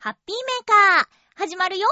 [0.00, 1.88] ハッピーメーカー、始まるよ。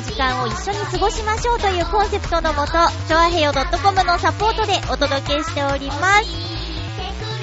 [0.00, 2.72] な時間を一緒に過ごしましょうというコンセプトのもと、
[3.06, 3.68] ちょあへよ .com
[4.04, 6.32] のサポートでお届けしております。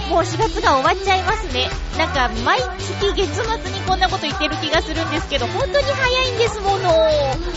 [0.09, 1.69] もう4月が終わっちゃいますね。
[1.97, 7.11] なんか、毎月月末にこんなこと言ってる気がするんですけど、本当に早いんですもの。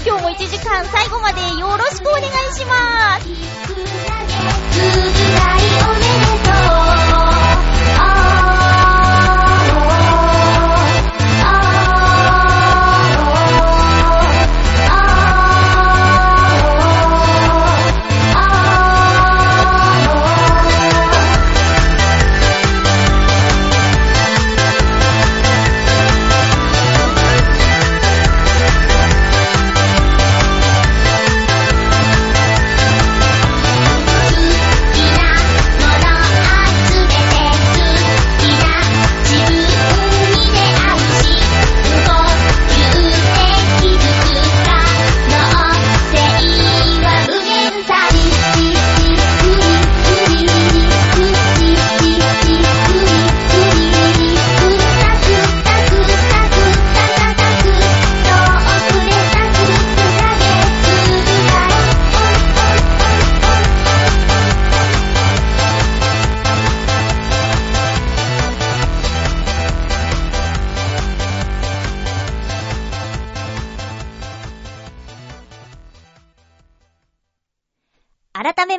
[0.05, 3.29] 今日も1時間最後までよろしくお願いします。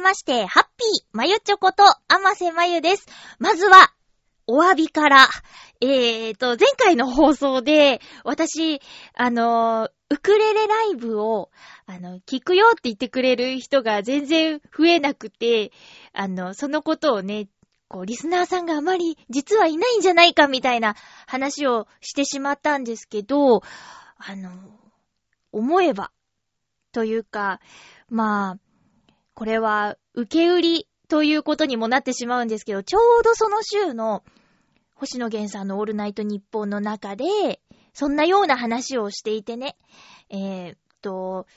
[0.01, 3.05] まして、ハッピーまゆちょこと、あませまゆです。
[3.39, 3.93] まずは、
[4.47, 5.29] お詫びから。
[5.83, 8.81] えーと、前回の放送で、私、
[9.15, 11.49] あのウクレレライブを、
[11.87, 15.71] あの、聞くよって言ってくれる人が全然増えなくて、
[16.13, 17.47] あの、そのことをね、
[17.87, 20.95] こう、リスナーさんがあまり実はいないんじゃないかみたいな
[21.25, 23.63] 話をしてしまったんですけど、
[24.17, 24.51] あの、
[25.51, 26.11] 思えば、
[26.91, 27.59] というか、
[28.09, 28.57] まあ、
[29.33, 34.23] これは受け売りということにもなってしまうんですけど、ちょうどその週の
[34.95, 37.59] 星野源さんのオールナイトニッポンの中で、
[37.93, 39.75] そんなような話をしていてね、
[40.29, 41.47] えーっと、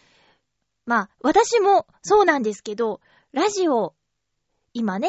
[0.87, 3.01] まあ、私もそうなんですけど、
[3.33, 3.95] ラジオ、
[4.73, 5.09] 今ね、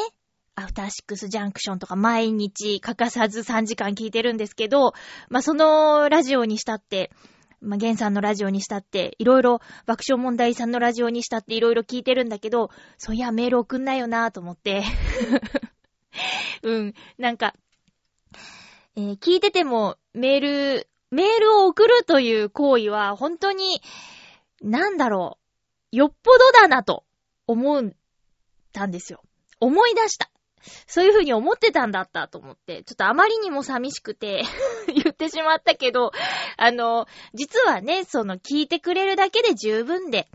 [0.56, 4.94] アフターシックスジャンクションとか毎日欠かさず3時間聞いてるんですけど、
[5.30, 7.12] まあ、そのラジオにしたって、
[7.62, 14.84] まあ、ゲンさんのラジオにしたって、いろいろ爆笑問題さんのラジオにしたっていろいろ聞いてるんだけど、そういやメール送んないよなと思って。
[16.64, 17.56] うん、なんか、
[18.96, 23.82] えー聞いててもメール、メールを送るという行為は本当に、
[24.62, 25.38] なんだろ
[25.92, 27.04] う、よっぽどだなと
[27.48, 27.92] 思っ
[28.72, 29.22] たんですよ。
[29.60, 30.30] 思い出した。
[30.88, 34.44] そういう風に思ってたんだったと思って、ちょっとあまりにも寂しくて
[34.88, 36.12] 言ってしまったけど、
[36.58, 40.28] あの、実はね、その聞いてくれるだけで十分で、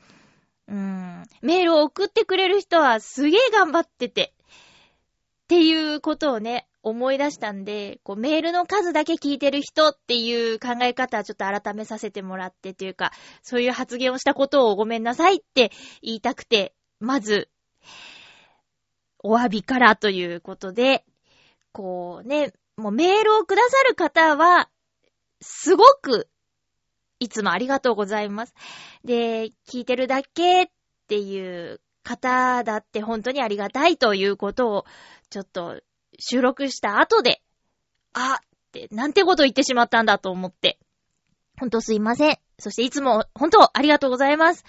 [0.68, 4.32] うーん、メールを送ってくれる人はすげえ頑張ってて、
[5.44, 13.12] っていうことをね、思い出したんで、こうメールの数だけ聞いてる人っていう考え方はちょっと改めさせてもらってというか、
[13.42, 17.48] そういう発言をしたことをごめんなさいって言いたくて、まず、
[19.22, 21.04] お詫びからということで、
[21.72, 24.68] こうね、もうメールをくださる方は、
[25.40, 26.28] すごく、
[27.18, 28.54] いつもありがとうございます。
[29.04, 30.66] で、聞いてるだけっ
[31.06, 34.84] ていう方だって本当にありがたいということを、
[35.28, 35.80] ちょっと
[36.18, 37.42] 収録した後で、
[38.12, 40.78] あって、なんてこと言ってしまったんだと思って。
[41.58, 42.38] ほんとすいません。
[42.58, 44.64] そしていつも、ほんとありがとうございます。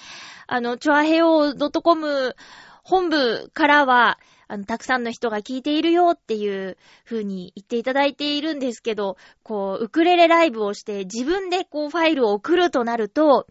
[0.47, 2.35] あの、チョアヘオ .com
[2.83, 4.19] 本部からは、
[4.51, 13.47] あの、たくさんの人が聞いているよっていう風に言っていただいているんですけど、こう、ウクレレライブをして自分でこうファイルを送るとなると、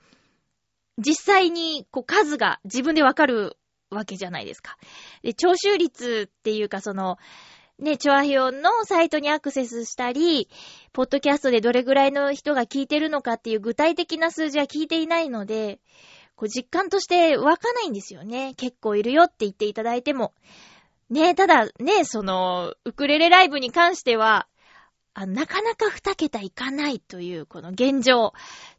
[0.99, 3.57] 実際にこう数が自分でわかる
[3.89, 4.77] わけじゃないですか。
[5.23, 7.17] で、聴取率っていうかその、
[7.79, 10.51] ね、チョアヒオンのサイトにアクセスしたり、
[10.93, 15.81] ポッドキャストでどれぐらいの人が聞いてるのかっていう具体的な数字は聞いていないので、
[16.37, 18.53] こう実感として湧かないんですよね。
[18.57, 20.35] 結構いるよって言っていただいても。
[21.11, 24.47] ねえただね、その、ウクレレライブに関しては、
[25.15, 28.33] なかなか二桁いかないというこの現状。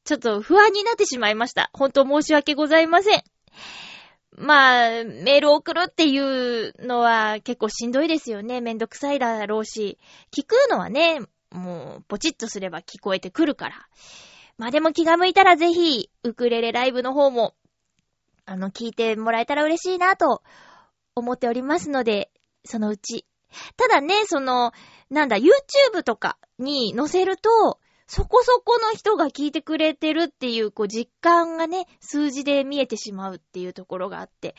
[0.05, 1.69] ちょっと不安になってしまいました。
[1.73, 3.23] 本当申し訳ございません。
[4.37, 8.61] まあ、メール送るっていうのは結構しんどいですよね。
[8.61, 9.99] めんどくさいだろうし。
[10.31, 11.19] 聞くのはね、
[11.51, 13.75] もう、ポチッとすれば聞こえてくるから。
[14.57, 17.55] まあでも気が向いたらぜひ、ウクレレライブの方も、
[18.45, 20.43] あの、聞いてもらえたら嬉しいなと
[21.15, 22.31] 思っておりますので、
[22.65, 23.25] そのうち。
[23.75, 24.71] ただね、その、
[25.09, 34.55] なんだ、YouTube とかに載せると、そこそこの人が聞いてくれてるっていう、こう、実感がね、数字で見えてしまうっていうところがあって、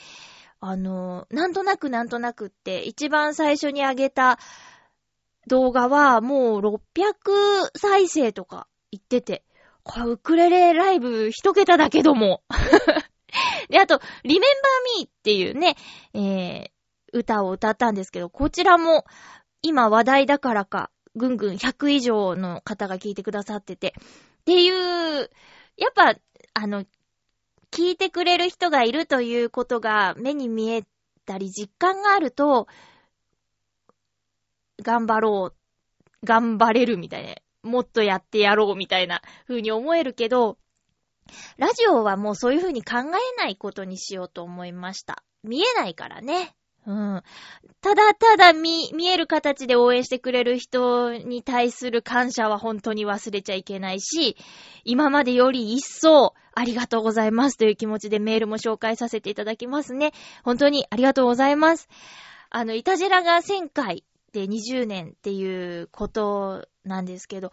[0.61, 4.39] あの、なんとなくなんとなくって、一番最初に上げた
[5.49, 9.45] 動画は、もう600再生とか言ってて、
[9.83, 12.43] これウクレレライブ一桁だけども。
[13.69, 15.77] で、あと、リメンバーミーっていうね、
[16.15, 16.71] えー、
[17.13, 19.05] 歌を歌ったんですけど、こちらも、
[19.63, 23.95] 今話題だからか、ぐんぐん100以上の方が聞いてくださってて。
[24.41, 25.31] っていう、
[25.77, 26.17] やっぱ、
[26.55, 26.85] あの、
[27.71, 30.85] 聞いてくれる人がいるということが目に見え
[31.25, 32.67] たり実感があると、
[34.83, 40.59] 頑張ろう、頑張れるみたいな、もっとやってやろうみたいな風に思えるけど、
[41.57, 45.23] ラジオはもうそういう風に考えないことにしようと思いました。
[45.43, 46.55] 見えないからね。
[46.87, 47.23] うん。
[47.81, 54.37] ただただ見、見える形で応援してくれる人に対する感謝は本当に忘れちゃいけないし、
[54.85, 60.13] 今までより一層ありがとうございますという気持ちでメールも紹介させていただきますね。
[60.45, 61.89] 本当にありがとうございます。
[62.51, 67.53] あの、いたじらが1000回で20年っていうことなんですけど、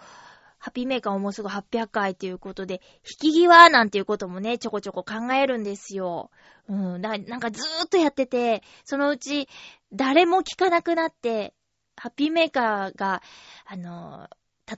[0.60, 2.82] ハッピーメーカーももうすぐ800回ということで、
[3.22, 6.32] 引き際なんていうこともね、ちょこちょこ考えるんですよ。
[6.68, 7.02] うん。
[7.02, 9.48] だなんかずーっとやってて、そのうち、
[9.94, 11.54] 誰も聞かなくなって、
[11.96, 13.22] ハッピーメーカーが、
[13.66, 14.28] あの、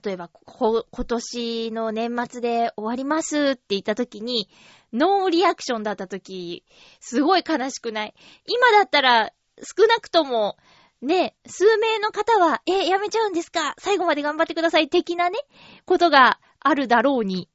[0.04, 4.48] 例えば、こ、今年の年末で終わりますって言った時に、
[4.92, 6.64] ノーリアクションだった時、
[7.00, 8.14] すごい悲しくない？
[8.46, 10.56] 今だったら、少なくとも、
[11.02, 13.74] ね、数名の方は、え、やめちゃうんですか？
[13.78, 14.88] 最後まで頑張ってください。
[14.88, 15.38] 的なね、
[15.84, 17.48] ことがあるだろうに、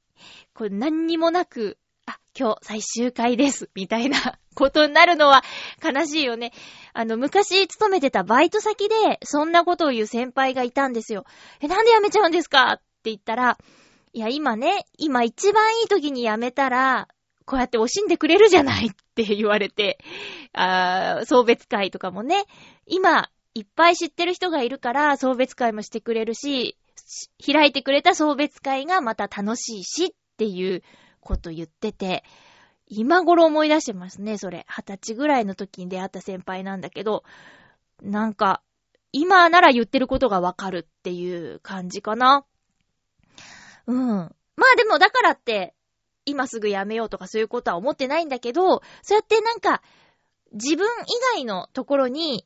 [0.53, 5.43] これ何にもなく、あ、今日最終回です、みたいな ことになるのは
[5.83, 6.51] 悲しいよね。
[6.93, 11.23] あの、昔勤めてたバイト先で、そんなことを言う先輩がいたんですよ。
[11.61, 12.73] え、なんで辞めちゃうんですか？
[12.73, 13.57] って言ったら、
[14.11, 17.07] いや、今ね、今一番いい時に辞めたら、
[17.45, 19.99] こうやって惜しんでくれるじゃないって言われて、
[20.51, 22.43] あー、送別会とかもね、
[22.85, 26.77] 今、いっぱい知ってる人がいるから、送別会もしてくれるし、
[27.43, 30.83] 開いてくれた送別会がまた楽しいしっていう
[31.21, 32.23] こと言ってて、
[32.85, 34.67] 今頃思い出してますね、それ。
[34.69, 37.23] 二十歳ぐらいの時に出会った先輩なんだけど、
[38.03, 38.61] なんか、
[39.11, 42.45] 今なら言ってることがわかるっていう感じかな。
[43.87, 43.97] うん。
[43.97, 45.73] まあでもだからって、
[46.25, 49.81] 今すぐやめようとかそういうことは思ってないんだけど、そうやってなんか、
[50.51, 52.45] 自分以外のところに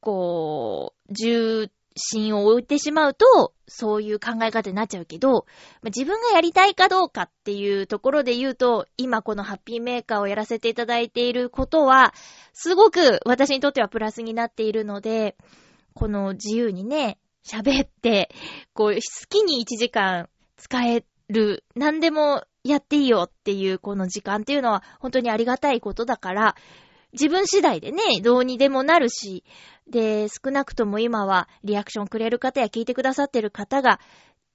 [0.00, 5.46] こう、重心を置いてしまうと、そういう考え方になっちゃうけど、
[5.84, 12.14] 自分がやりたいかどうかっていうところで言うと、今このハッピーメーカーをやらせていただいていることは、
[12.52, 15.36] すごく私にとってはプラスになっているので、
[15.94, 18.30] この自由にね、喋って、
[18.72, 26.56] こう、好きに1時間使える、何でもやっていいよっていうこの時間っていうのは本当にありがたいことだから、
[27.12, 29.44] 自分次第でね、どうにでもなるし、
[29.88, 34.00] で、少なくとも今はリアクションくれる方や聞いてくださってる方が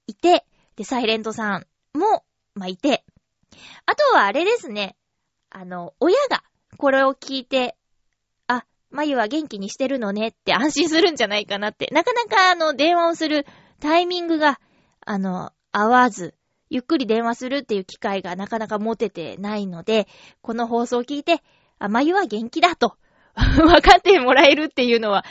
[0.06, 0.44] いて、
[0.76, 1.66] で、サイレントさん
[1.98, 3.04] も、まあ、いて、
[3.84, 4.96] あとはあれですね、
[5.50, 6.42] あの、親が
[6.76, 7.76] これを聞いて、
[8.46, 13.46] あ、まゆは元気にしてるのねって安心するんじゃないかなって、なかなかあの、電話をする
[13.80, 14.60] タイミングが、
[15.04, 16.34] あの、合わず、
[16.68, 20.08] ゆっくり電話するっていう機会がなかなか持ててないので、
[20.40, 21.42] この放送を聞いて、
[21.78, 22.96] あ、まゆは元気だと
[23.34, 25.24] 分かってもらえるっていうのは、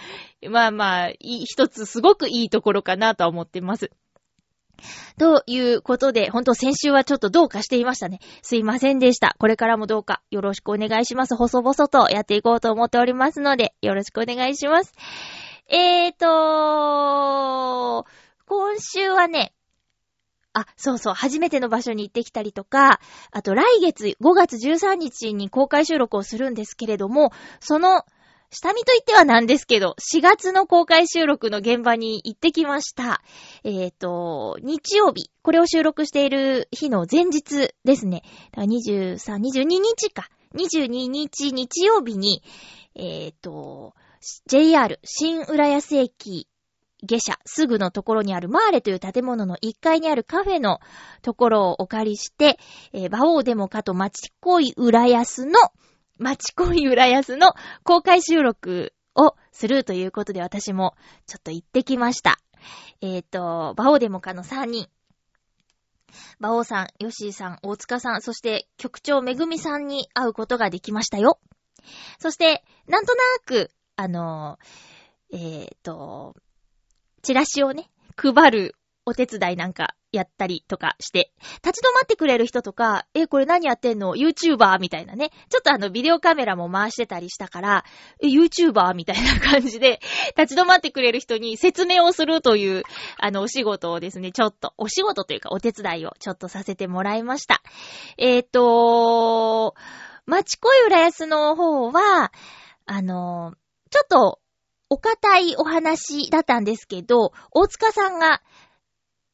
[0.47, 3.91] まあまあ、一つすごくいいところかなとは思ってます。
[5.17, 8.19] ということで、ほんと先週はちょっとどうかしていましたね。
[8.41, 9.35] すいませんでした。
[9.39, 11.35] これからもどうかよろしくお願いします。
[11.35, 14.93] 細々とやっていこうと思っておりますので、よろしくお願いします。
[15.67, 18.05] えーと
[18.47, 19.54] 今週はね、
[20.55, 28.03] あ、そうそう、初めての場所に行ってきたりとか、あと来月5月13日に公開収録をするんですけれども、その
[28.51, 33.21] 下見と言ってはなんですけど、4月の公開収録の現場に行ってきました。
[33.65, 38.23] えっ、と、日曜日、これを収録している日の前日ですね。
[38.51, 40.29] だから23、22日か。
[40.55, 42.43] 22日日曜日に、
[42.95, 43.93] えっ、と、
[44.47, 46.47] JR 新浦安駅
[47.05, 50.79] 下車すぐのところにあるマーレという建物の1階にあるカフェの
[51.21, 52.57] ところをお借りして、
[52.93, 55.53] えー、馬王デモかと町恋浦安の、
[56.17, 60.95] 町恋浦安の公開収録をするということで私も
[61.25, 62.39] ちょっと行ってきました。
[63.01, 64.87] えっ、と、馬王デモかの3人。
[66.39, 71.39] 馬王さん、ヨシーさん、大塚さん、そして局長めぐみさんに会うことができましたよ。
[72.19, 74.57] そして、なんとなく、あの、
[75.31, 76.35] えっ、と、
[77.25, 81.31] チラシをね、配るお手伝いなんかやったりとかして、
[81.63, 84.77] 立ち止まってくれる人とか、え、これ何やってんの ?YouTuber?
[84.79, 85.31] みたいなね。
[85.49, 87.83] ちょっとあの、ビデオカメラも回してたりしたから、
[88.21, 88.93] え、YouTuber?
[88.93, 89.99] みたいな感じで、
[90.37, 92.83] 立ち止まってくれる人に説明をするという、
[93.17, 97.63] あの、お仕事をですね、ちょっと、お仕事というかお手伝いをちょっとさせてもらいました。
[98.19, 99.73] えっ、ー、と、
[100.27, 102.31] 町恋浦安の方は、
[102.85, 103.55] あの、
[103.89, 104.39] ちょっと、
[104.95, 108.41] お堅いお話だったんですけど、大塚さんが、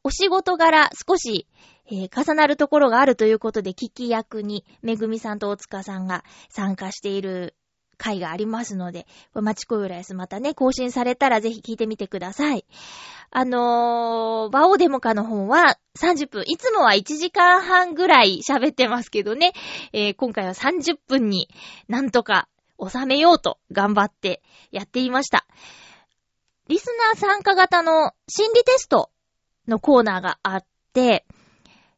[0.03, 1.48] お仕事柄少し、
[1.86, 7.53] えー、重なるところがあるということで、聞き役に、めぐみさんと大塚さんが参加している
[8.00, 12.65] 回がありますので、まちこゆらやすまたね、更新されたらぜひ聞いてみてください。
[13.30, 19.53] あのー、バオデモカの方は30分、いつもは1時間半ぐらい喋ってますけどね、
[19.94, 21.50] えー、今回は30分に
[21.88, 22.48] なんとか
[22.88, 25.45] 収めようと頑張ってやっていました。
[26.67, 29.11] リスナー参加型の心理テスト
[29.67, 31.25] のコーナーがあって、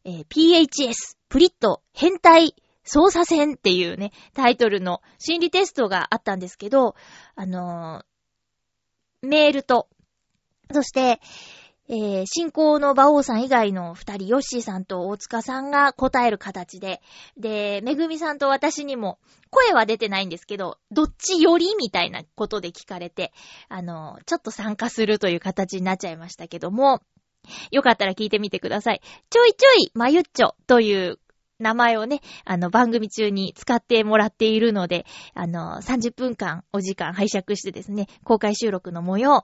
[0.03, 6.95] えー、PHS、プリット変態操作戦っていうね、タイトルの心理テストがあったんですけど、
[7.35, 9.87] あのー、メールと、
[10.71, 11.21] そして、
[11.89, 17.01] えー、進行の馬王さん以外の二人、ヨッシーさんと大塚さんが答える形で、
[17.37, 23.33] で、めぐみさんと私にも、声は出てないんですけど、どっちよりみたいなことで聞かれて、
[23.67, 27.01] あの、ちょっと参加するという形になっちゃいましたけども、
[27.71, 29.01] よかったら聞いてみてください。
[29.29, 31.19] ちょいちょい、まゆっちょという
[31.59, 39.43] 名前をね、あの、番組中に使ってもらっているので、あの、30分間お時間拝借してですね、公開収録の模様、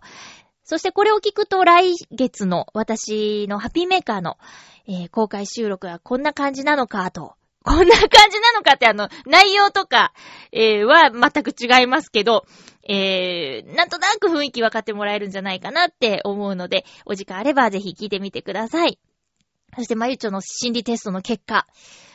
[0.69, 4.37] そしてこれを聞くと来月の私のハッピーメーカーの、
[4.87, 7.33] えー、公開収録はこんな感じなのかと。
[7.63, 10.13] こんな感じなのかってあの、内容とか、
[10.51, 12.45] えー、は全く違いますけど、
[12.87, 18.99] えー、なんとなく雰囲気分かってもらえるんじゃないかなって思うので、お時間あればぜひ聞いてみてください。
[19.75, 21.65] そして、まゆちょの心理テストの結果。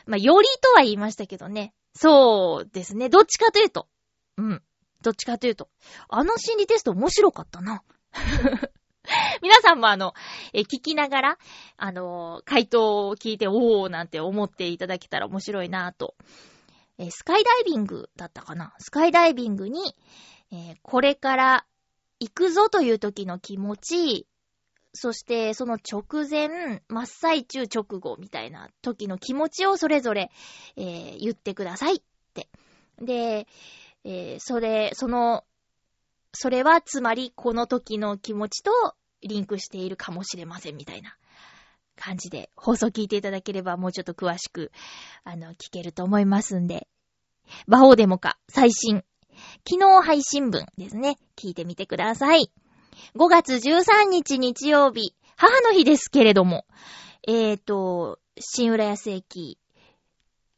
[0.05, 1.73] まあ、よりとは言いましたけどね。
[1.93, 3.09] そうですね。
[3.09, 3.89] どっちかというと。
[4.37, 4.61] うん。
[5.01, 5.67] どっちかというと。
[6.07, 7.83] あの心理テスト面白かったな。
[9.41, 10.13] 皆さんもあの、
[10.53, 11.37] え、聞きながら、
[11.77, 16.15] あの、回答を聞いて、おーなんて思っていただけたら面白いなぁと。
[16.97, 18.73] え、スカイダイビングだったかな？
[18.79, 19.95] スカイダイビングに、
[20.51, 21.65] えー、これから
[22.19, 24.27] 行くぞという時の気持ち、
[24.93, 30.31] そしてその直前、真っ最中直後みたいな時の気持ちをそれぞれ、
[30.77, 32.01] えー、言ってくださいっ
[32.33, 32.47] て。
[32.99, 33.47] で、
[34.05, 35.43] えー、それ、その、
[36.35, 38.71] それはつまりこの時の気持ちと
[39.21, 41.15] リンクしているかもしれませんみたいな
[41.95, 44.71] 感じで放送聞いていただければもうちょっと詳しく
[45.23, 46.87] あの聞けると思いますんで、
[47.67, 49.03] バオデモか最新
[49.67, 51.17] 昨日配信分ですね。
[51.35, 52.51] 聞いてみてください。
[53.15, 56.65] 5月13日日曜日、母の日ですけれども、
[57.27, 59.57] えーと、新浦安駅、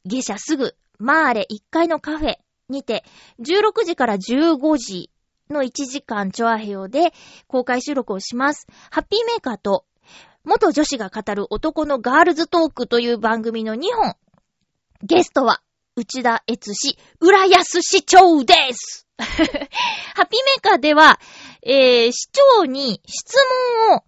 [0.05, 2.35] 下車すぐ、マーレ1階のカフェ
[2.69, 3.03] にて、
[3.39, 5.09] 16時から15時
[5.49, 7.13] の1時間チョアヘヨで
[7.47, 8.67] 公開収録をします。
[8.91, 9.85] ハッピーメーカーと、
[10.43, 14.15] 元女子が語る男のガールズトークという番組の2本。
[15.03, 15.61] ゲストは、
[15.95, 21.19] 内田悦司、浦安市長です ハッピーメーカーでは、
[21.63, 23.35] えー、市長に質
[23.89, 24.03] 問を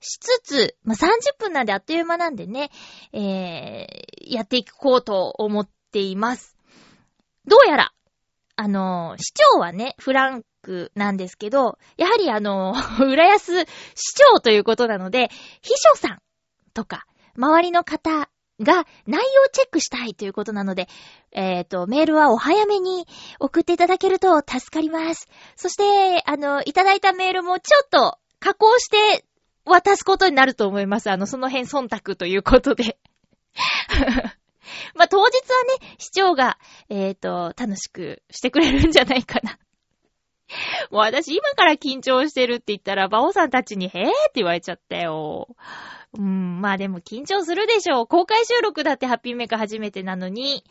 [0.00, 2.70] しつつ、まあ、30分なんであっという間なんでね、
[3.12, 6.56] えー、やっていこうと思っています。
[7.46, 7.92] どうやら、
[8.56, 10.42] あのー、市長はね、フラン
[10.94, 13.66] なんですけど、やはりあの、 浦安市
[14.34, 15.30] 長ということなので、
[15.62, 16.22] 秘書さん
[16.74, 17.06] とか、
[17.36, 18.28] 周りの方
[18.60, 20.88] が内容チェックしたいということなので、
[21.32, 23.06] えっ、ー、と、メールはお早めに
[23.38, 25.28] 送っていただけると助かります。
[25.56, 29.24] そして、あの、いただいたメールもちょっと加工して
[29.64, 31.10] 渡すことになると思います。
[31.10, 32.98] あの、その辺忖度ということで。
[34.94, 36.58] まあ、当日はね、市長が、
[36.88, 39.58] えっ、ー、と、楽しくしてくれるんじゃないかな。
[40.90, 45.48] もう私今から緊張してるって言ったら、馬王さんたちに、へーって言われちゃったよ。
[46.16, 48.06] うん、まあでも緊張するでしょう。
[48.06, 50.64] 公開収録だってハッピーメーカー初めてなのに、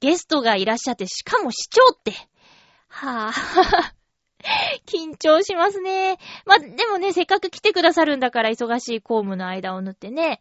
[0.00, 2.12] ゲストがいらっしゃって、しかも市長って。
[2.88, 3.94] はぁ、あ、
[4.86, 6.18] 緊張しますね。
[6.44, 10.40] まあ、でもね、せっかく来てくださるんだから忙しい公務の間を縫ってね、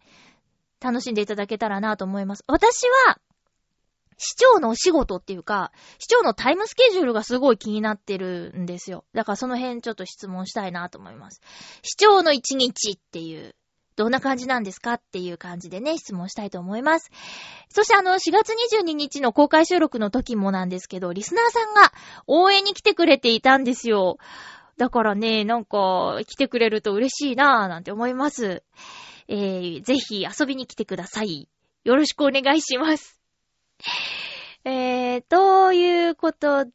[0.81, 2.43] 楽しんでいただけたらなと思います。
[2.47, 3.17] 私は、
[4.17, 9.03] 市長のお仕事っていうか、市長のタイムスケジュールがすごい気になってるんですよ。
[9.13, 11.41] だからその辺ちょっと質問したいなと思います。
[11.81, 13.55] 市長の一日っていう、
[13.95, 17.11] どんな感じなんですかっていう感じでね、質問したいと思います。
[17.69, 21.93] そしてあの、4月22日の公開収録の時もなんですけど、リスナーさんが
[22.27, 24.17] 応援に来てくれていたんですよ。
[24.77, 28.63] だからね、なんか、来てくれると嬉しいなぁ、なんて思います。
[29.27, 31.47] えー、ぜひ遊びに来てください。
[31.85, 33.19] よろしくお願いします。
[34.63, 36.73] えー、ということで、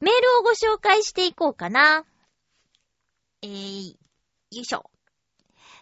[0.00, 2.04] メールをご紹介していこうかな。
[3.42, 3.96] えー、よ
[4.50, 4.90] いしょ。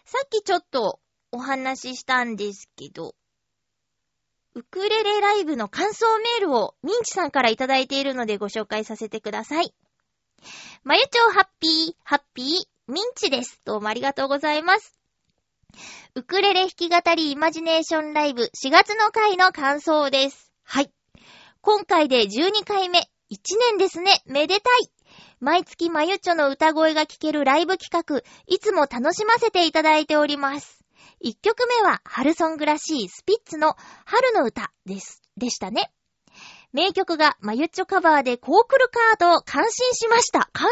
[0.05, 0.99] さっきちょっと
[1.31, 3.15] お話ししたんですけど、
[4.53, 9.73] ウクレレライブの感想メールをミンチさんからいただいているのでご紹介させてください。
[10.83, 13.61] まゆちょうハッピー、ハッピー、ミンチです。
[13.65, 14.96] どうもありがとうございます。
[16.15, 20.51] ウクレレ弾き語りイマジネーションライブ4月の回の感想です。
[20.63, 20.91] はい。
[21.61, 22.99] 今回で12回目。
[22.99, 23.03] 1
[23.71, 24.21] 年ですね。
[24.25, 24.89] めでたい。
[25.39, 30.83] 毎月まゆちょの歌声が聴けるライブ企画、いつも楽しませていただいております。
[31.23, 35.91] 1曲目は、春ソングらしいスピッツの春の歌です、でしたね。
[36.73, 40.49] 名曲がマユッチョカバーでコークルカードを感心しました。
[40.51, 40.69] 感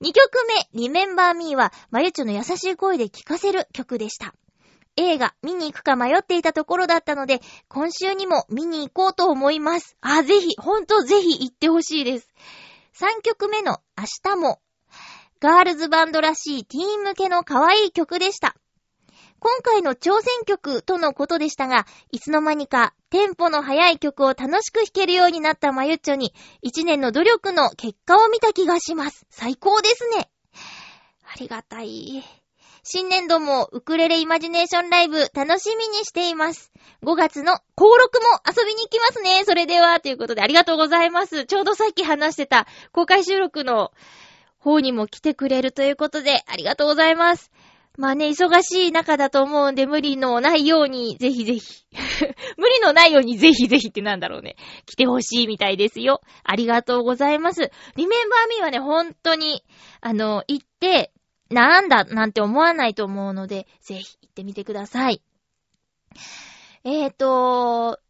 [0.00, 4.34] 心 ?2 曲目、リメンバーミーはマユッチョの優しい声で聴かせる曲でした。
[4.96, 9.96] 映画見に行くか迷っていたところだったので、今週にも見に行こうと思います。
[10.00, 12.28] あ、ぜひ、ほんとぜひ行ってほしいです。
[12.94, 14.60] 3曲目の明日も、
[15.40, 18.54] ガールズバンドらしいティーン向けの可愛い曲でした。
[19.44, 29.26] 今回の挑戦曲とのことでしたが、いつの間にかテンポの速い曲を楽しく弾けるようになったまゆっちょに、一年の努力の結果を見た気がします。
[29.28, 30.30] 最高ですね。
[31.30, 32.24] ありがたい。
[32.84, 36.72] 新年度もウクレレイマジネーションライブ楽しみにしています。
[37.02, 39.44] 5月の登録も遊びに行きますね。
[39.44, 41.44] それでは、ということでありがとうございます。
[41.44, 43.92] ちょうどさっき話してた公開収録の
[44.58, 47.52] 方にも来てくれるということでありがとうございます。
[47.96, 51.84] まあね、忙しい中だと思うんで、無理のないように、ぜひぜひ。
[52.58, 54.56] 無理のないように、ぜひぜひってなんだろうね。
[54.86, 56.20] 来てほしいみたいですよ。
[56.42, 57.70] ありがとうございます。
[57.96, 59.62] リメンバーミーはね、本当に、
[60.00, 61.12] あの、行って、
[61.50, 65.22] なんだ、なんて思わないと思うので、ぜひ行ってみてください。
[66.82, 68.00] えーと、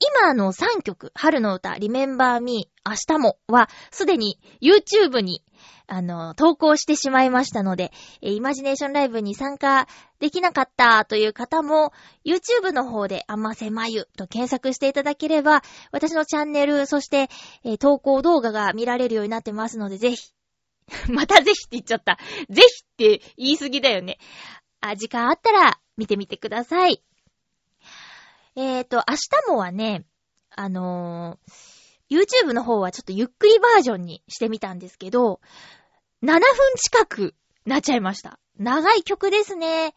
[0.00, 5.43] 今の3曲、春の歌、リメンバーミー、明日もは、すでに YouTube に
[5.86, 7.92] あの、投稿してしまいましたので、
[8.22, 9.86] えイマジネーションライブに参加
[10.18, 11.92] できなかったという方も、
[12.24, 17.28] YouTube の方であませまゆと検索していただければ、私のチャンネル、そして、
[17.64, 20.32] え投稿動画が見られるようになってますので、ぜひ。
[21.12, 22.18] またぜひって言っちゃった。
[22.48, 24.18] ぜひって言い過ぎだよね。
[24.80, 27.02] あ、時間あったら見てみてください。
[28.56, 29.16] えっ、ー、と、明
[29.46, 30.06] 日もはね、
[30.50, 31.73] あのー
[32.10, 35.40] YouTube の方はちょっとゆっくりバージョンにしてみたんですけど、
[36.22, 36.40] 7分
[36.76, 37.34] 近く
[37.66, 38.38] なっちゃいました。
[38.58, 39.94] 長い曲ですね。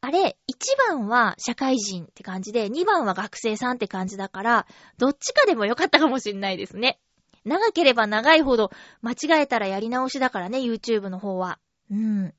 [0.00, 7.00] あれ、1番は社会人って感じで、2番は学生さんって感じだから、どっちかでもよかったかもしんないですね。
[7.44, 8.70] 長ければ長いほど、
[9.02, 11.58] 間違えたらやり直しだからね、YouTube の方は。
[11.90, 12.34] うん。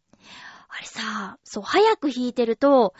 [0.69, 2.93] あれさ、そう、早く弾いてると、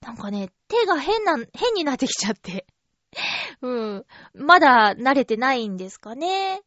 [0.00, 2.66] なんかね、手が変な、変になってきちゃって。
[3.62, 4.06] うん。
[4.34, 6.62] まだ慣れてないんですかね。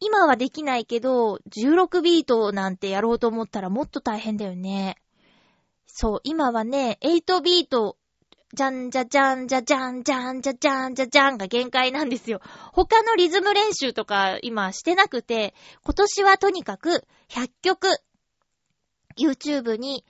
[0.00, 4.96] 今はできないけど、16ビートなんてやろうと思ったらもっと大変だよね。
[5.86, 7.98] そう、今はね、8ビート、
[8.52, 12.40] じゃんじゃじゃんじゃじゃんじゃんじゃじゃんじゃじゃんが限界なんですよ。
[12.72, 17.86] 他のリズム練習とか今してなくて、今年はとにかく100曲
[19.16, 20.04] YouTube に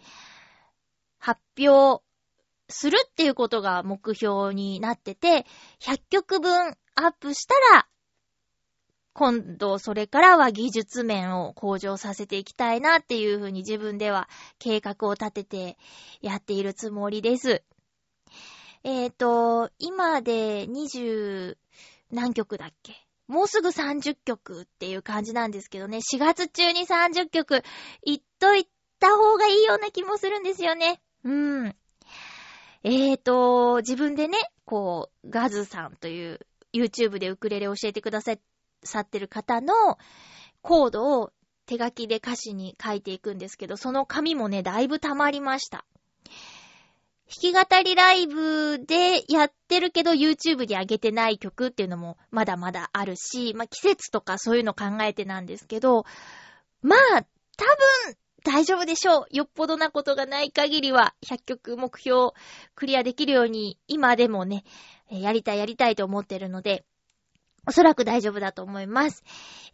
[1.18, 2.02] 発表
[2.70, 5.46] するっていうことが目標になってて、
[5.80, 7.86] 100曲分アップしたら、
[9.12, 14.28] 今度それからは技術面を向上させていきたいなっていうふうに自分では
[14.58, 15.78] 計画を立てて
[16.22, 17.62] やっているつもりです。
[18.82, 21.56] えっ、ー、と、今で20
[22.10, 22.94] 何曲だっけ？
[23.26, 27.62] もうすぐ30曲っていう感じなんですけどね、4月中に30曲
[28.04, 28.66] いっとい
[28.98, 31.00] た方がいいような気もするんですよね。
[31.24, 31.30] う
[31.66, 31.76] ん。
[32.82, 36.40] えーと、自分でね、こう、ガズさんという
[36.72, 38.32] YouTube でウクレレ教えてくださ
[39.00, 39.74] ってる方の
[40.62, 41.32] コードを
[41.66, 45.84] 手書きで歌詞に書いていくんですけど、その紙もね、だいぶ溜まりました。
[47.32, 56.04] 弾き語りライブでやってるけど YouTube に上げてない曲っていうのもまだまだあるし、まあ、季節とかそういうの考えてなんですけど、
[56.82, 56.98] まあ、
[57.56, 57.64] 多
[58.06, 59.26] 分大丈夫でしょう。
[59.30, 62.32] よっぽどなことがない限りは100曲目標
[62.74, 64.64] クリアできるように今でもね、
[65.10, 66.84] やりたいやりたいと思ってるので、
[67.66, 69.22] おそらく大丈夫だと思います。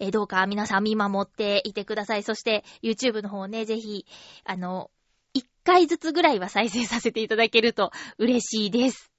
[0.00, 2.22] えー、どうか皆さん見守っていてください。
[2.22, 4.06] そして YouTube の方ね、ぜひ、
[4.44, 4.90] あの、
[5.32, 9.12] 一回ずつぐらいは再生させていただけると嬉しいです。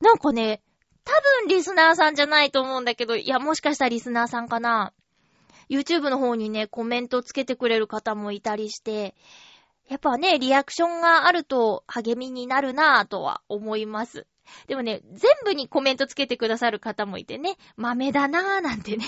[0.00, 0.62] なんかね、
[1.04, 1.12] 多
[1.46, 4.92] 分リスナーさんじゃないと思うんだけど、いや、もしかしたらリスナーさんかな。
[5.68, 9.14] YouTube の方にね、コメントつけてくれる方もいたりして、
[9.88, 14.26] やっぱね、リアクションがあると励みになるなぁとは思います。
[14.66, 19.04] でもね、全部にコメントつけてくださる方もいてね、豆だなぁなんてね、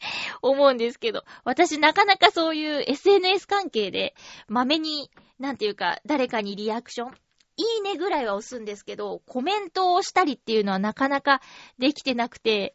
[0.42, 4.14] 思うんですけど、私なかなかそういう SNS 関係で
[4.48, 7.14] 豆に、なんていうか、誰かにリアクション
[7.56, 11.42] いいねぐらいは押すんですけど、コメントをしたりっていうのはなかなか
[11.78, 12.74] できてなくて、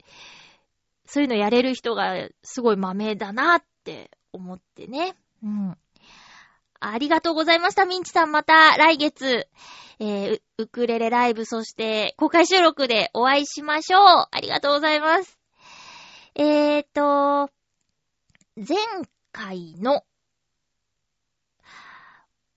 [1.08, 5.15] そういうのやれる人がすごい豆だなって思ってね。
[5.43, 5.78] うん。
[6.80, 8.32] ありがとうございました、ミンチさん。
[8.32, 9.48] また来月、
[10.00, 14.02] えー、ウウクレレライブ、そして公開収録でお会いしましょう。
[14.32, 15.39] ありがとうございます。
[16.36, 17.50] えーと、
[18.56, 18.78] 前
[19.32, 20.04] 回の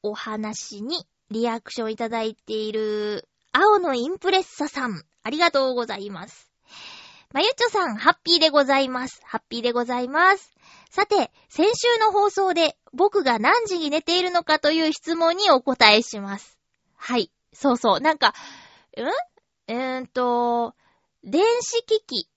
[0.02, 6.49] お話にリアクションいただいている青のインプレッサさん、ありがとうございます。
[7.32, 9.20] まゆちょさん、ハッピーでございます。
[9.22, 10.52] ハッピーでございます。
[10.90, 16.58] さて、先週の放送で僕が何時に寝ているのかという質問にお答えします。
[16.96, 17.30] はい。
[17.52, 18.00] そうそう。
[18.00, 18.32] なんか、ん？
[19.68, 20.74] えーんと、
[21.22, 22.28] 電子機器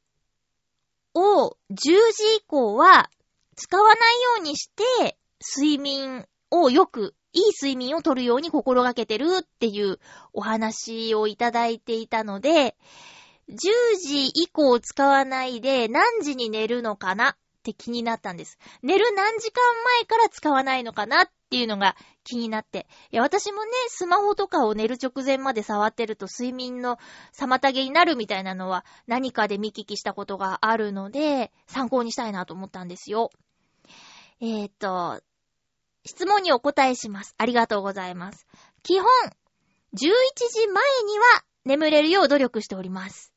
[1.16, 1.92] を10時
[2.38, 3.10] 以降は
[3.56, 4.00] 使わないよ
[4.42, 5.18] うにして、
[5.58, 9.98] 睡眠をよく、いい睡眠をとるように心がけてるっていう
[10.34, 12.76] お話をいただいていたので、
[13.50, 13.56] 10
[14.02, 18.58] 時以降使わないで何時に寝るのかなって気になったんです。
[18.82, 19.62] 寝る何時間
[19.98, 22.88] 前から使わないのかなっていうのが気になって。
[23.12, 26.98] いや、私もね、スマホとかを寝る直前まで触ってると睡眠の
[27.34, 33.30] 妨げになるみたいなのは何かで見聞きしたことがあるので、参考にしたいなと思ったんですよ。
[34.42, 35.22] えーと、
[36.06, 37.34] 質問にお答えします。
[37.38, 38.46] ありがとうございます。
[38.84, 39.08] 基本、
[39.94, 43.33] 11時前には眠れるよう努力しております。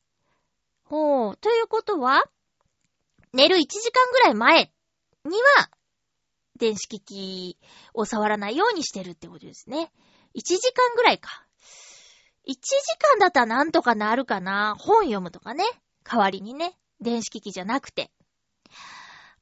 [0.89, 2.23] ほう、ということは、
[3.33, 4.71] 寝る1時間ぐらい前
[5.25, 5.69] には、
[6.57, 7.57] 電子機器
[7.93, 9.91] を触らないようにしてるってことですね。
[10.35, 11.45] 1時間ぐらいか。
[12.47, 12.59] 1時
[12.99, 14.75] 間だったらなんとかなるかな。
[14.79, 15.65] 本読むとかね。
[16.03, 16.77] 代わりにね。
[17.01, 18.09] 電子機器じゃなくて。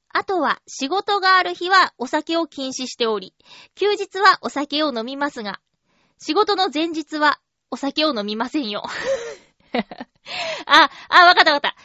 [0.10, 3.36] あとは、仕事がある日はお酒を禁止しており、
[3.76, 5.60] 休日はお酒を飲みますが、
[6.18, 8.84] 仕事の前日はお酒を飲みませんよ。
[10.66, 11.76] あ、あ、わかったわかった。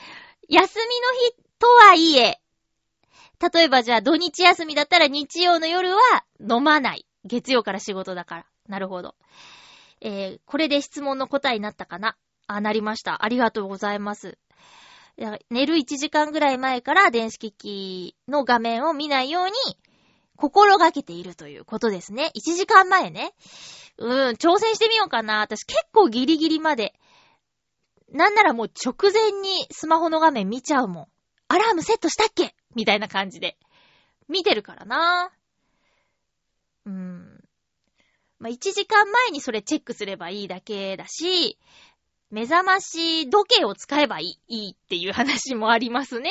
[0.48, 2.40] 休みの日とはいえ、
[3.53, 7.07] 例えばじゃあ土日休みだったら日曜の夜は飲まない。
[7.24, 8.46] 月曜から仕事だから。
[8.68, 9.14] なるほど。
[10.00, 12.16] えー、これで質問の答えになったかな？
[12.46, 13.24] あ、なりました。
[13.24, 14.38] ありがとうございます。
[15.50, 19.53] 寝る1時間ぐらい前から電子機器の画面を見ないように
[20.37, 22.33] 心がけているということですね。
[22.35, 23.35] 1時間前ね。
[23.98, 25.40] うん、挑戦してみようかな。
[25.40, 26.94] 私結構ギリギリまで。
[28.12, 31.07] なんならもう直前にスマホの画面見ちゃうもん。
[31.49, 32.55] アラームセットしたっけ？
[32.75, 33.57] みたいな感じで。
[34.29, 35.33] 見てるからな。
[36.87, 37.44] うーん。
[38.38, 41.59] まあ、1時間前にそれチェックすればいいだけだし、
[42.31, 46.31] 目覚まし時計を使えばいいいいっていう話もありますね。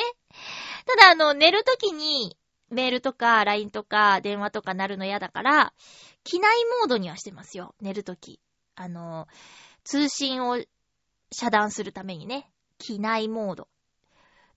[0.86, 2.36] ただあの、寝るときに
[2.70, 5.74] メールとか LINE とか電話とか鳴るの嫌だから、
[6.24, 7.74] 機内モードにはしてますよ。
[7.80, 8.40] 寝るとき。
[8.74, 9.28] あの、
[9.84, 10.58] 通信を
[11.32, 12.50] 遮断するためにね。
[12.78, 13.68] 機内モード。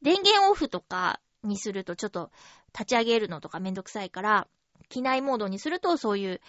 [0.01, 2.31] 電源オフとかにするとちょっと
[2.73, 4.47] 立ち上げるのとかめんどくさいから、
[4.89, 6.41] 機内モードにするとそういう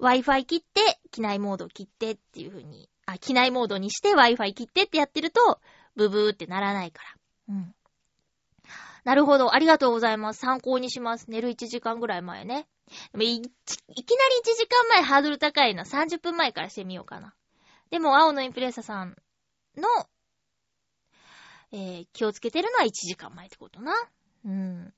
[0.00, 5.60] Wi-Fi 切って、機内モード切ってっていう風に、あ、機内モードにして Wi-Fi 切ってってやってると、
[5.94, 7.02] ブブーってならないか
[7.48, 7.54] ら。
[7.54, 7.74] うん。
[9.04, 9.54] なるほど。
[9.54, 10.40] ありがとうございます。
[10.40, 11.30] 参考にします。
[11.30, 12.66] 寝る1時間ぐらい前ね。
[13.18, 17.34] い、いきなり1時間前ハードル高いの30分前からしてみようかな。
[17.94, 19.16] でも、青のインプレッサさん
[19.76, 19.86] の、
[21.70, 23.94] えー、気をつけてるのは1時間前ってことな。
[24.44, 24.92] うん。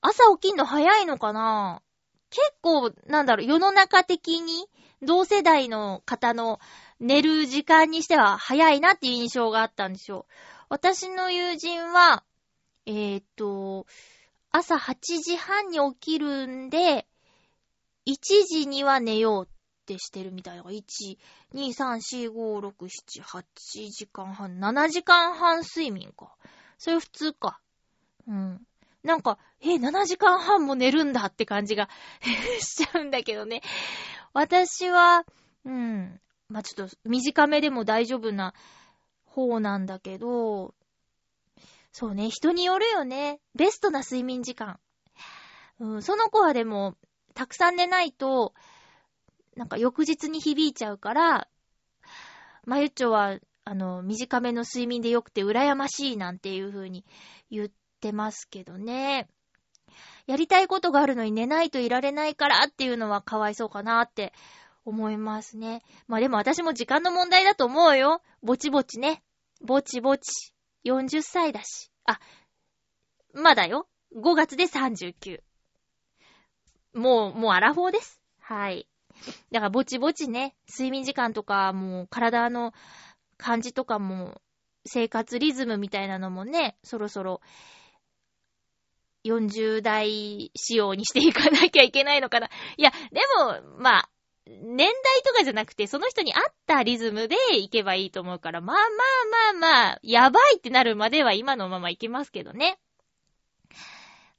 [0.00, 1.82] 朝起きんの早いのかな
[2.30, 4.66] 結構、なんだろう、世の中的に、
[5.02, 6.58] 同世代の方の
[7.00, 10.24] 寝る時間にしては早いなっていう印象があったんですよ。
[10.70, 12.24] 私の友人は、
[12.86, 13.84] えーっと、
[14.52, 17.06] 朝8時半に起きるんで、
[18.06, 19.57] 1時には寝ようっ
[19.88, 21.18] てしてるみたいだから、1、
[21.54, 26.36] 2、3、4、5、6、7、8時間半、7時間半睡眠か。
[26.76, 27.60] それ普通か。
[28.26, 28.60] うん。
[29.02, 31.88] なんか、え、7時間半も寝るんだって感じが
[32.60, 33.62] しちゃうんだけどね。
[34.34, 35.24] 私は、
[35.64, 36.20] うん。
[36.48, 38.54] まあ、ちょっと短めでも大丈夫な
[39.24, 40.74] 方なんだけど、
[41.92, 43.40] そうね、人によるよね。
[43.54, 44.78] ベストな睡眠時間。
[45.80, 46.96] うん、その子はでも、
[47.34, 48.52] たくさん寝ないと、
[49.58, 51.48] なんか翌日に響いちゃうから、
[52.64, 57.04] まゆっちょは、あの、短めの睡眠でよくて羨ましいなんていう風に
[57.50, 57.68] 言っ
[58.00, 59.28] てますけどね。
[60.26, 64.32] やりたいことがあるのに寝ないといられないからっていうのはかわいそうかなって
[64.84, 65.82] 思いますね。
[66.06, 68.22] まあでも私も時間の問題だと思うよ。
[68.42, 69.24] ぼちぼちね。
[69.60, 70.54] ぼちぼち。
[70.84, 71.90] 40歳だし。
[72.04, 72.20] あ、
[73.34, 73.88] まだよ。
[74.14, 75.40] 5月で39。
[76.94, 78.20] もう、もうアラフォーです。
[78.38, 78.86] はい。
[79.52, 82.72] だからぼちぼちね、睡眠時間とか、もう体の
[83.36, 84.40] 感じとかも、
[84.86, 87.40] 生活リズムみたいなのもね、そろそろ
[89.24, 92.48] 40代仕様にしていかなきゃいけないのかな。
[92.76, 94.10] いや、でも、まあ、
[94.46, 98.86] 年代とかじゃなくて、その人に合ったリズムでいけばいいと思うから、まあまあ
[99.52, 102.78] まあまあ、やばいってなるまでは今のままいけますけどね。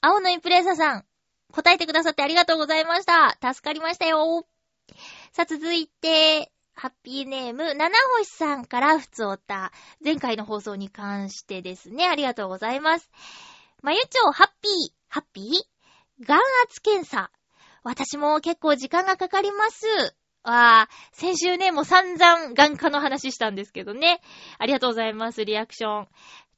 [0.01, 1.05] 青のインプレッサさん、
[1.51, 3.37] 答えてくださってありがとうございました。
[3.53, 4.47] 助かりましたよ。
[5.31, 9.73] さあ、続いて、ハッピーネーム、七星さんからふつおた。
[10.03, 13.09] 前回の放送に関してですね、ありがとうございます。
[13.81, 14.73] まゆちょう、ハッピー、
[15.09, 16.25] ハッピー？
[16.25, 17.31] 眼圧検査。
[17.83, 20.15] 私も結構時間がかかります。
[20.43, 24.21] あー、先週ね、もう散々眼科の話したんですけどね。
[24.57, 26.07] ありがとうございます、リアクション。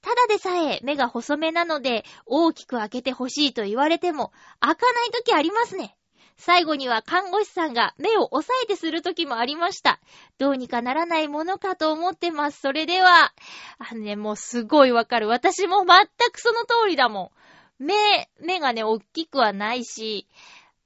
[0.02, 5.96] ただでさえ目が細めなので、大きく開けてほしいと言われても、開かない時ありますね。
[6.44, 10.00] 最後には看護師さんが目を押さえてする時もありました。
[10.40, 12.60] どうにかならないものかと思ってます。
[12.62, 13.32] それでは、
[13.78, 15.28] あのね、もうすごいわかる。
[15.28, 17.32] 私も全くその通りだも
[17.80, 17.86] ん。
[17.86, 17.94] 目、
[18.40, 20.28] 目がね、大きくはないし、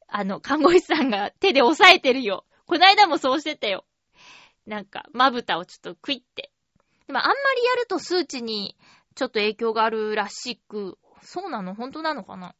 [0.09, 2.43] あの、看護師さんが手で押さえてるよ。
[2.67, 3.85] こないだもそうしてたよ。
[4.65, 6.51] なんか、まぶたをちょっとクイって。
[7.07, 8.75] でもあんまりやると数値に
[9.15, 11.75] ちょっと影響があるらしく、そうなの？
[11.75, 12.55] 本当なのかな？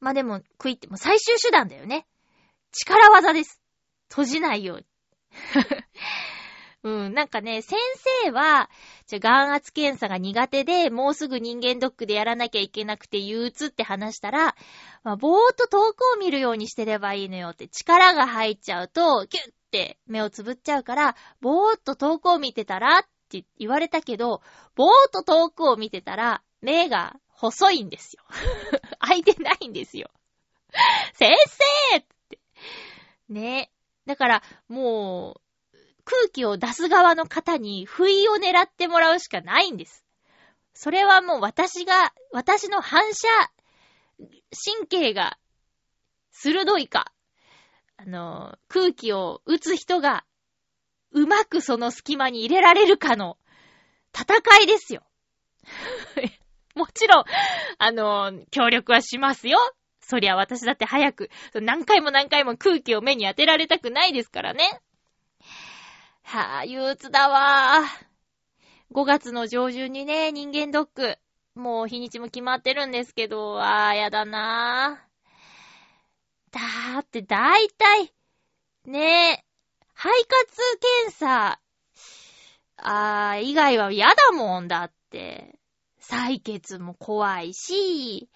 [0.00, 2.06] まあでも、クイっても最終手段だよね。
[2.72, 3.60] 力技です。
[4.08, 4.86] 閉じないように。
[6.82, 7.78] うん、なんかね、先
[8.24, 8.70] 生は、
[9.06, 14.56] じゃ、眼圧検査が苦手で、もうすぐ人間ドックでやらなきゃいけなくて憂鬱って話したら、
[15.02, 24.40] まあ、ぼーっと遠くを見るようにしてればいいのよって、力が入っちゃうと、キュッって目をつぶっちゃうから、ぼーっと遠くを見てたらって言われたけど、
[24.74, 28.22] ぼーっと遠くを見てたら、目が細いんですよ。
[29.00, 30.10] 開いてないんですよ。
[31.14, 31.34] 先
[31.90, 32.38] 生って。
[33.30, 33.70] ね。
[34.04, 35.40] だから、も
[35.72, 40.04] う、空気を出す側の方に不意を狙ってもらうしかないんです。
[40.74, 43.28] それはもう私が、私の反射
[44.76, 45.38] 神経が
[46.32, 47.12] 鋭いか、
[47.96, 50.26] あの、空気を打つ人が
[51.12, 53.38] うまくその隙間に入れられるかの
[54.14, 55.02] 戦いですよ。
[56.74, 57.24] もちろん、
[57.78, 59.58] あの、協力はしますよ。
[60.00, 64.80] そりゃ私だって早く、何回も何回も空気を目に当てられたくないですからね。
[66.22, 68.10] はぁ、憂鬱だわー。
[68.92, 71.18] 5月の上旬にね、人間ドック。
[71.54, 75.10] もう日にちも決まってるんですけど、あー、やだなー。
[76.52, 78.12] だーって大体、
[78.86, 79.44] ねえ、
[79.94, 81.60] 肺活検査、
[82.76, 85.59] あー、以外は嫌だもんだって。
[86.10, 88.28] 採血も怖いし、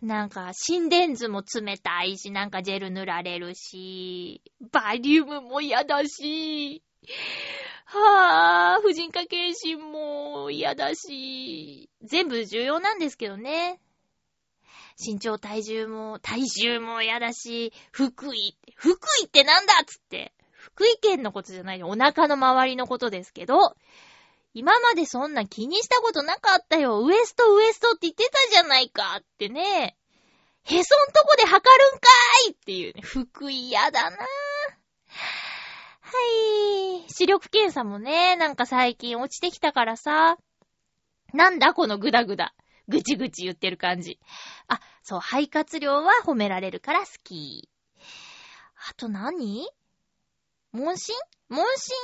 [0.00, 6.82] なんか、心電図も冷たいし、なんかジェル塗られるし、バリウムも嫌だし、
[7.84, 13.78] はぁ、婦人科検診も嫌だし、全部重要なんですけどね。
[14.98, 20.32] 身長、体重も、体重も嫌だし、福井、福井ってなんだっつって。
[20.52, 21.88] 福井県のことじゃないよ。
[21.88, 23.76] お腹の周りのことですけど、
[24.54, 27.02] 今までそんな気にしたことなかったよ。
[27.04, 29.96] ウエストウエストって言ってたじゃないかってね。
[30.64, 32.08] へそんとこで測るんか
[32.48, 33.00] いっていうね。
[33.02, 34.26] 福井嫌だなぁは
[37.06, 37.10] い。
[37.10, 40.36] 視力検査もね、なんか最近落ちてきたからさ。
[41.32, 42.54] なんだこのグダグダ。
[42.88, 44.20] ぐちぐち言ってる感じ。
[44.68, 47.70] あ、そう、肺活量は褒められるから好き。
[48.90, 49.66] あと何？
[50.72, 51.14] 問診？
[51.52, 51.94] 問診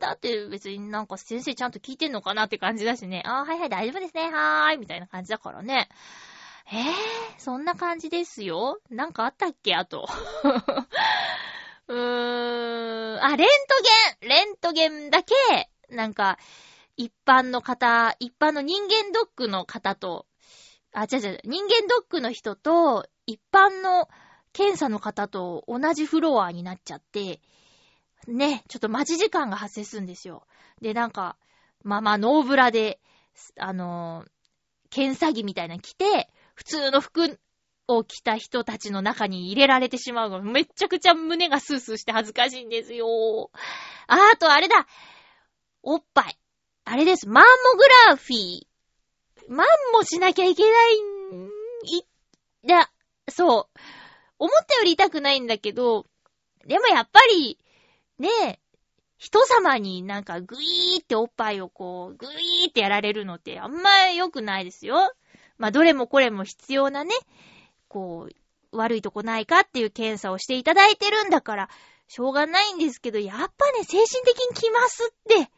[0.00, 3.22] だって別になんか先生ちゃんと聞いてんのかなって感じだしね。
[3.24, 4.30] あーはいはい大丈夫ですね。
[4.32, 4.78] はーい。
[4.78, 5.88] みたいな感じだからね。
[6.72, 6.84] えー、
[7.38, 8.78] そんな感じですよ。
[8.90, 9.74] なんかあったっけ？
[9.74, 10.06] あと。
[11.88, 13.24] うーん。
[13.24, 13.48] あ、レン
[14.20, 15.34] トゲンレントゲンだけ、
[15.88, 16.38] なんか、
[16.96, 20.26] 一般の方、一般の人間ドックの方と、
[20.92, 24.08] あ、違う違う、人間ドックの人と、一般の
[24.52, 27.40] 検査の方と同じフロアになっちゃって、
[28.30, 30.46] ね、ちょっと待ち時間が発生するんですよ。
[30.80, 31.36] で、なんか、
[31.82, 33.00] まあまあ、ノーブラで、
[33.58, 34.30] あのー
[34.90, 37.38] 検査着みたいなの着て、普通の服
[37.86, 40.42] を着た人たちの中に入れられてしまうの。
[40.42, 43.50] めっちゃくちゃ胸がスースーして恥ずかしいんですよ。
[44.08, 44.86] あ、あとあれだ
[45.82, 46.38] おっぱい。
[46.84, 47.28] あれです。
[47.28, 48.66] マンモグラフィー。
[49.48, 52.06] マンモしなきゃいけないん、い、
[52.66, 52.90] だ、
[53.28, 53.80] そう。
[54.38, 56.06] 思ったより痛くないんだけど、
[56.66, 57.58] でもやっぱり、
[58.20, 58.58] ねえ、
[59.16, 65.12] 人様になんかグイーっておっぱいをこう、グイーってやられるのってあんま良くないですよ。
[65.56, 67.14] まあ、どれもこれも必要なね、
[67.88, 71.70] こう、悪いとこないかっていう検査をしていただいてるんだから、
[72.08, 75.50] しょうがないんですけど、やっぱね、精神的に来ますって。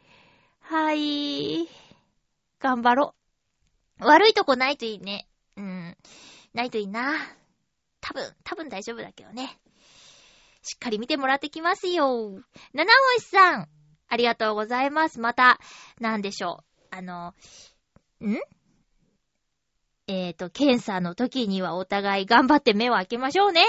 [0.60, 1.68] はい。
[2.60, 3.14] 頑張ろ
[4.00, 4.04] う。
[4.06, 5.26] 悪いとこないといいね。
[5.56, 5.96] うん。
[6.54, 7.14] ないといいな。
[8.00, 9.58] 多分、多分大丈夫だけどね。
[10.62, 12.40] しっかり見てもらってきますよ。
[12.72, 13.68] 七星さん、
[14.08, 15.20] ありがとうございます。
[15.20, 15.58] また、
[16.00, 16.86] なんでしょう。
[16.90, 17.34] あの、
[18.20, 18.38] ん？
[20.06, 23.64] えっ、と、検査の時にはお互い頑張って目を開けましょうね。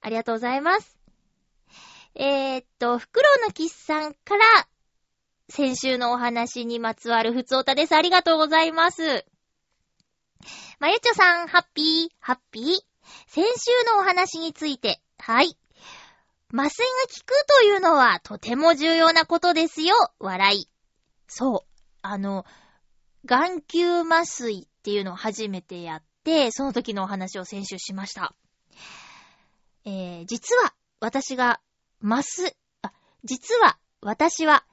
[0.00, 0.98] ありがとうございます。
[2.14, 4.44] えー、っと、フクロウのキスさんから、
[5.48, 7.94] 先週のお話にまつわるふつおたです。
[7.94, 9.24] ありがとうございます。
[10.78, 12.64] まゆちょさん、ハッピー、ハッピー。
[13.26, 15.56] 先週のお話について、はい。
[16.52, 19.94] 麻酔が効くというのはとても重要なことですよ。
[20.18, 20.68] 笑い。
[21.28, 21.82] そう。
[22.02, 22.44] あの、
[23.24, 28.34] 眼球麻酔っていうのを初めてやって、その時のお話を先週しました。
[29.84, 31.60] えー、実は、私が、
[32.02, 32.92] 麻酔、あ、
[33.24, 34.64] 実は、私は、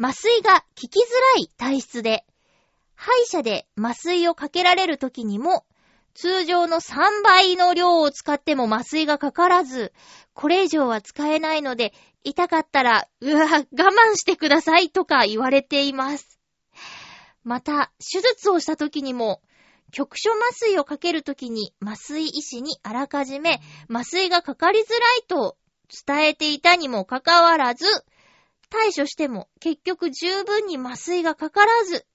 [0.00, 1.02] 麻酔が効きづ
[1.36, 2.24] らい体質で、
[2.94, 5.64] 歯医者で麻酔をかけられる時にも、
[6.14, 9.92] 通常の3倍の量を使っても麻酔がかからず、
[10.32, 16.38] これ以上は使えないので、痛かったら、うわ、我慢してくださいとか言われています。
[17.42, 19.42] また、手術をした時にも、
[19.90, 25.56] 局所麻酔をかけるときに麻酔医師にあらかじめ麻酔がかかりづらいと
[26.06, 27.86] 伝えていたにもかかわらず、
[28.70, 32.06] 対処しても結局十分に麻酔がかからず、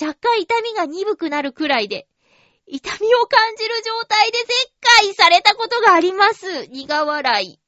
[0.00, 2.08] 若干痛みが鈍くなるくらいで、
[2.72, 4.46] 痛みを感じる状態で切
[5.02, 6.66] 開されたことがあります。
[6.66, 7.58] 苦笑い。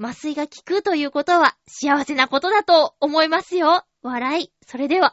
[0.00, 3.84] 麻酔が効くということは幸せなことだと思いますよ。
[4.02, 4.52] 笑い。
[4.64, 5.12] それでは、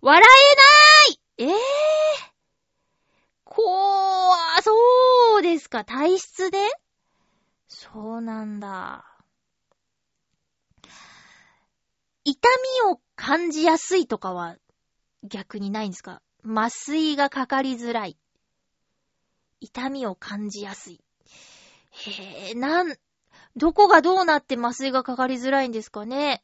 [0.00, 0.28] 笑
[1.38, 1.56] えないええー。
[3.44, 3.62] こ
[4.58, 5.84] う、そうですか。
[5.84, 6.58] 体質で？
[7.68, 9.04] そうなんだ。
[12.24, 12.48] 痛
[12.84, 14.56] みを感じやすいとかは
[15.22, 16.22] 逆にないんですか？
[16.44, 18.18] 麻酔がかかりづらい。
[19.60, 21.00] 痛みを感じやすい。
[21.90, 22.96] へえ、なん、
[23.56, 26.42] どこがどうなって麻酔がかかりづらいんですかね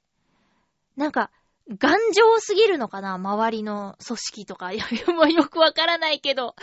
[0.96, 1.30] なんか、
[1.78, 4.70] 頑丈すぎるのかな周りの組織とか。
[5.14, 6.54] もよくわからないけど。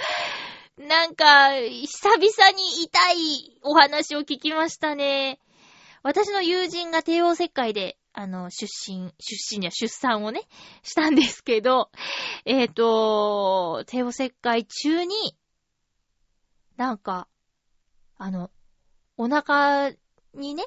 [0.78, 5.40] なんか、久々に痛いお話を聞きましたね。
[6.04, 10.42] 私の友人が帝王切開で、あの、出身、出身や出産をね、
[10.84, 11.90] したんですけど、
[12.46, 15.36] えっ、と、帝王切開中に、
[16.78, 17.28] なんか、
[18.18, 18.52] あの、
[19.18, 19.92] お腹
[20.34, 20.64] にね、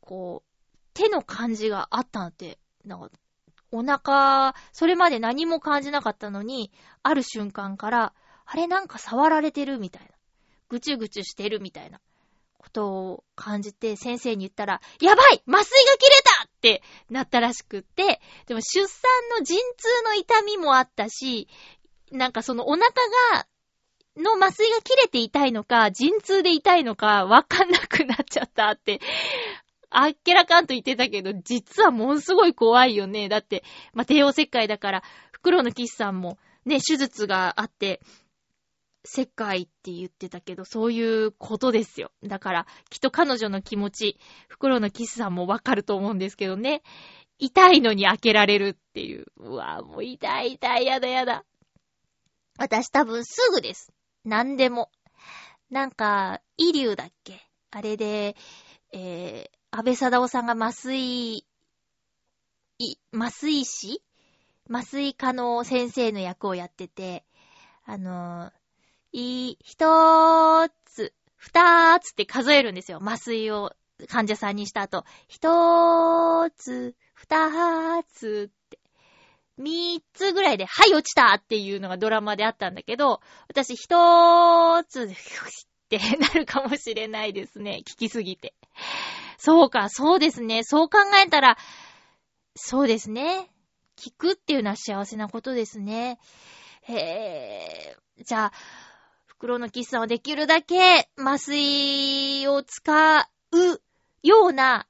[0.00, 3.10] こう、手の感じがあったんって、なんか、
[3.72, 6.70] お腹、それまで何も感じなかったのに、
[7.02, 8.14] ある瞬間から、
[8.44, 10.08] あれなんか触られてるみたいな。
[10.68, 12.00] ぐちゅぐちゅしてるみたいな
[12.58, 19.02] ことを感じて、先生に言ったら、やばい麻酔が切れたってなったらしくって、でも出産
[19.38, 21.48] の陣痛の痛みもあったし、
[22.10, 22.88] なんかそのお腹
[23.32, 23.46] が、
[24.16, 29.00] の麻酔が切れて痛いのか、陣痛で痛いのか、わかんなくなっちゃったって、
[29.90, 33.28] あっけらかんと言ってたけど、実はものすごい怖いよね。
[33.28, 33.62] だって、
[33.94, 35.02] まあ、帝王切開だから、
[35.32, 38.00] 袋のキスさんも、ね、手術があって、
[39.04, 42.10] 切開って言ってたけど、そういうことですよ。
[42.24, 46.82] だから、きっと彼女の気持ち、袋のキスさんもわかると思うんですけどね。
[47.38, 49.26] 痛いのに開けられるっていう。
[49.36, 51.44] うわぁもう痛い痛い、やだやだ。
[52.58, 53.92] 私多分すぐです。
[54.26, 54.90] なんでも。
[55.70, 57.40] なんか、イリュウだっけ？
[57.70, 58.36] あれで、
[58.92, 61.44] えー、安倍貞夫さんが麻酔
[62.78, 64.02] い、麻酔師？
[64.68, 67.24] 麻酔科の先生の役をやってて、
[67.84, 72.98] あのー、い、一つ、二つって数えるんですよ。
[73.00, 73.72] 麻酔を
[74.08, 75.04] 患者さんにした後。
[75.28, 78.50] 一つ、二つ
[79.60, 79.62] って。
[79.62, 85.10] 三つぐらいで、はい、落ちたっていうのがドラマであったんだけど、私一つ、
[85.86, 87.82] ってなるかもしれないですね。
[87.86, 88.54] 聞きすぎて。
[89.38, 90.64] そうか、そうですね。
[90.64, 91.56] そう考えたら、
[92.56, 93.50] そうですね。
[93.96, 96.18] 聞くっていうのは幸せなことですね。
[96.82, 98.24] へー。
[98.24, 98.52] じゃあ、
[99.26, 103.82] 袋のキスさんはできるだけ麻酔を使う
[104.22, 104.88] ような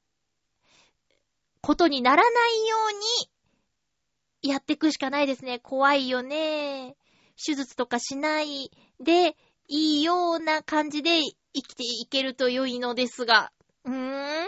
[1.61, 3.31] ことにならないように
[4.47, 5.59] やってくしかないですね。
[5.59, 6.97] 怖いよね。
[7.45, 8.71] 手術とかしない
[9.01, 9.37] で
[9.69, 11.21] いいような感じで
[11.55, 13.53] 生きていけると良いのですが。
[13.85, 14.47] うーん。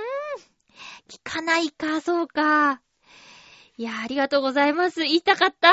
[1.09, 2.80] 聞かないか、そうか。
[3.76, 5.01] いや、ありがとうございます。
[5.01, 5.70] 言いたかった。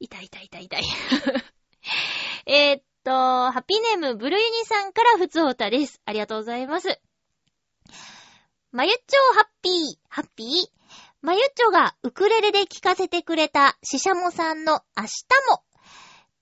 [0.00, 0.84] 痛い痛い痛い痛い。
[2.46, 6.00] えっと、ハピネームブルユニさんからふつおたです。
[6.04, 7.00] ありがとうございます。
[8.72, 10.83] まゆっちょハッピー、ハッピー？
[11.24, 15.08] まゆっちょがウクレレで聴かせてくれたシシャモさんの明日
[15.50, 15.62] も。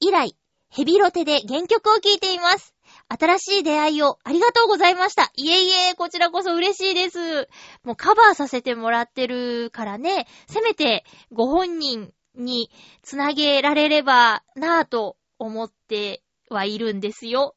[0.01, 0.37] 以来、
[0.71, 2.75] ヘビロテで原曲を聴いています。
[3.09, 5.31] 新しい出会いをありがとうございました。
[5.37, 7.49] いえいえ、こちらこそ嬉しいです。
[7.85, 12.69] もうカバーさせてもらってるからね、せめてご本人に
[13.03, 17.55] つなげられればなぁと思ってはいるんですよ。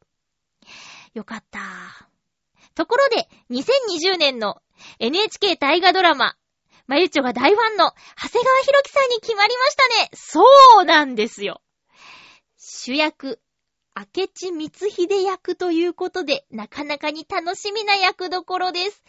[1.15, 1.59] よかった。
[2.75, 4.61] ところで、2020年の
[4.99, 6.35] NHK 大河ドラマ、
[6.87, 10.09] まゆっちょが大ファンの長谷川博己さんに決まりましたね。
[10.13, 10.43] そ
[10.81, 11.61] うなんですよ。
[12.57, 13.39] 主役、
[13.95, 19.03] 明智光秀役ということで、なかなかに楽しみな役どころです。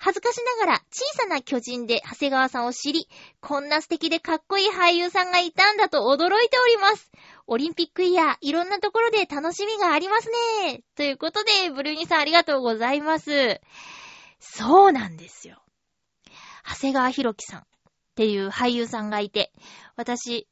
[0.00, 3.08] 恥ずかしながら小さな巨人で長谷川さんを知り、
[3.40, 7.12] こんな素敵でかっこいい俳優さんがいたんだと驚いております。
[7.46, 10.28] オリンピックイヤー、いろんなところで楽しみがあります
[10.64, 10.82] ね。
[10.96, 13.60] ということで、ブルーニさんありがとうございます。
[14.40, 15.61] そうなんですよ。
[16.64, 17.64] 長谷川博己さんっ
[18.14, 19.52] ていう俳優さんがいて、
[19.96, 20.48] 私、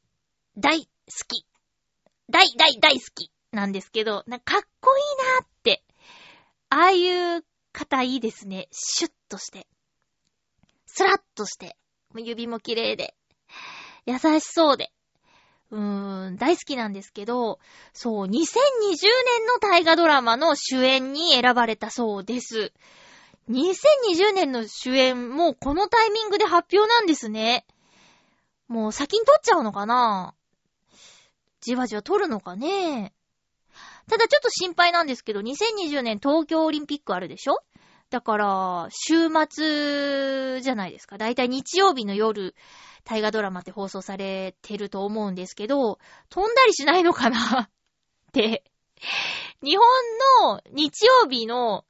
[0.57, 0.85] 大好
[1.27, 1.45] き。
[2.29, 5.83] 大大大好きなんですけど、なんかかっこいいなって。
[6.69, 8.67] ああいう方いいですね。
[8.71, 9.67] シュッとして。
[10.85, 11.77] スラッとして。
[12.15, 13.15] 指も綺麗で。
[14.05, 14.91] 優しそうで。
[15.71, 17.59] うーん、大好きなんですけど、
[17.93, 22.73] そう、2020年の大河ドラマの主演に選ばれたそうです。
[23.49, 27.65] 2020年の主演、もうこのタイミングで発表なんですね。
[28.67, 30.33] もう先に撮っちゃうのかな？
[31.59, 33.13] じわじわ撮るのかね？
[34.09, 37.63] ただちょっと心配なんですけど、2020年東京オリンピックあるでしょ？
[38.09, 41.17] だから、週末じゃないですか。
[41.17, 42.55] だいたい日曜日の夜、
[43.05, 45.97] 大河ドラマって放送されてると思うんですけど、
[46.29, 47.61] 飛んだりしないのかな？
[47.63, 47.69] っ
[48.33, 48.63] て。
[49.63, 49.85] 日本
[50.43, 51.85] の日曜日の、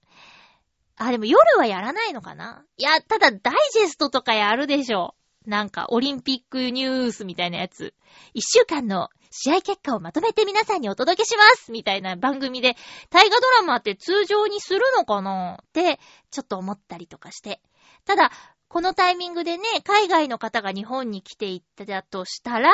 [0.97, 2.63] あ、でも夜はやらないのかな？
[2.77, 5.15] いや、ただダイジェストとかやるでしょ。
[5.45, 7.95] なんか、オリンピックニュースみたいなやつ。
[8.35, 12.75] 一週間の試合結果をまとめて皆さんにお届けしますみたいな番組で、
[13.09, 15.57] 大河ドラマって通常にするのかな？
[15.63, 17.59] って、ちょっと思ったりとかして。
[18.05, 18.31] ただ、
[18.67, 22.71] このタイミングでね、海外の方が日本に来ていったとしたら、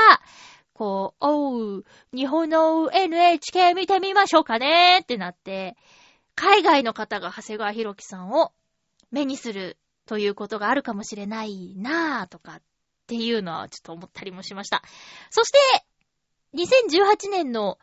[0.74, 5.76] こう、おう、日本の NHK 見てみましょうかねってなって、
[6.39, 8.53] 海外の方が長谷川博己さんを
[9.11, 12.61] 目にするということがあるかもしれないなぁとかっ
[13.07, 14.83] ていうのはちょっと思ったりもしました。
[15.31, 15.57] そして、
[16.53, 17.79] 2018年の、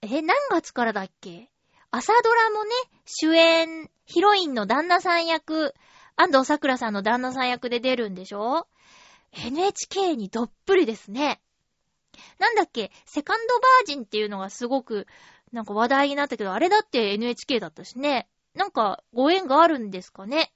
[0.00, 1.50] え、何月からだっけ？
[1.90, 2.70] 朝ドラもね、
[3.04, 5.74] 主演、ヒロインの旦那さん役、
[6.16, 8.68] 安藤桜さんの旦那さん役で出るんでしょ
[9.32, 11.40] ?NHK にどっぷりですね。
[12.38, 12.92] なんだっけ？
[13.06, 15.06] セカンドバージンっていうのがすごく、
[15.54, 18.28] なんか話題になったけど、あれだって NHK だったしね。
[18.54, 20.52] なんか、ご縁があるんですかね。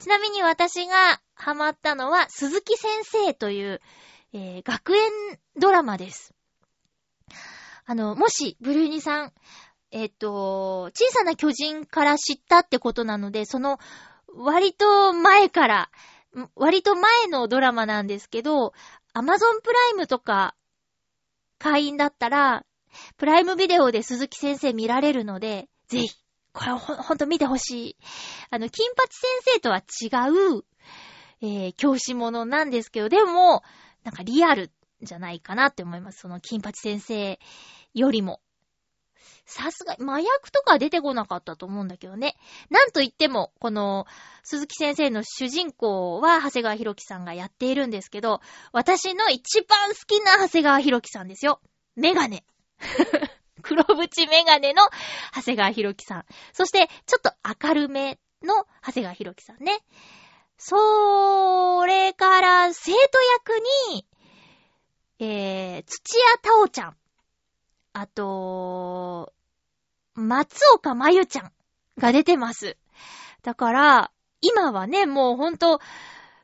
[0.00, 3.80] ちなみに私がハマったのは、鈴木先生という、
[4.32, 5.10] えー学園
[5.56, 6.34] ドラマです。
[7.86, 9.32] あの、もし、ブルーニさん、
[9.92, 13.78] えっ、と、小さな巨人から知ったってことなので、その、
[14.34, 15.90] 割と前から、
[16.56, 18.72] 割と前のドラマなんですけど、
[19.12, 20.56] アマゾンプライムとか、
[21.58, 22.64] 会員だったら、
[23.16, 26.08] プライムビデオで鈴木先生見られるので、ぜひ、
[26.52, 27.96] これほん、ほんと見てほしい。
[28.50, 30.08] あの、金八先生とは違
[30.58, 30.64] う、
[31.42, 33.62] えー、教師者なんですけど、でも、
[34.04, 34.70] なんかリアル
[35.02, 36.20] じゃないかなって思います。
[36.20, 37.38] その金八先生
[37.94, 38.40] よりも。
[39.46, 42.36] さすが、麻薬とか出てこなかったと思うんだけどね。
[42.70, 44.06] なんといっても、この、
[44.44, 48.40] 鈴木先生の主人公は、長谷川博己さんがやっているんですけど、
[48.72, 51.60] 私の一番好きな長谷川博己さんですよ。
[51.96, 52.44] メガネ。
[53.62, 54.82] 黒縁メガネの
[55.34, 56.24] 長谷川博己さん。
[56.52, 57.32] そして、ちょっと
[57.68, 59.80] 明るめの長谷川博己さんね。
[60.56, 62.98] それから、生徒
[63.32, 63.60] 役
[63.92, 64.06] に、
[65.18, 66.96] えー、土屋太鳳ちゃん。
[67.92, 69.32] あと、
[70.14, 71.52] 松岡真由ちゃん
[71.98, 72.76] が出てます。
[73.42, 74.10] だから、
[74.40, 75.80] 今はね、もうほんと、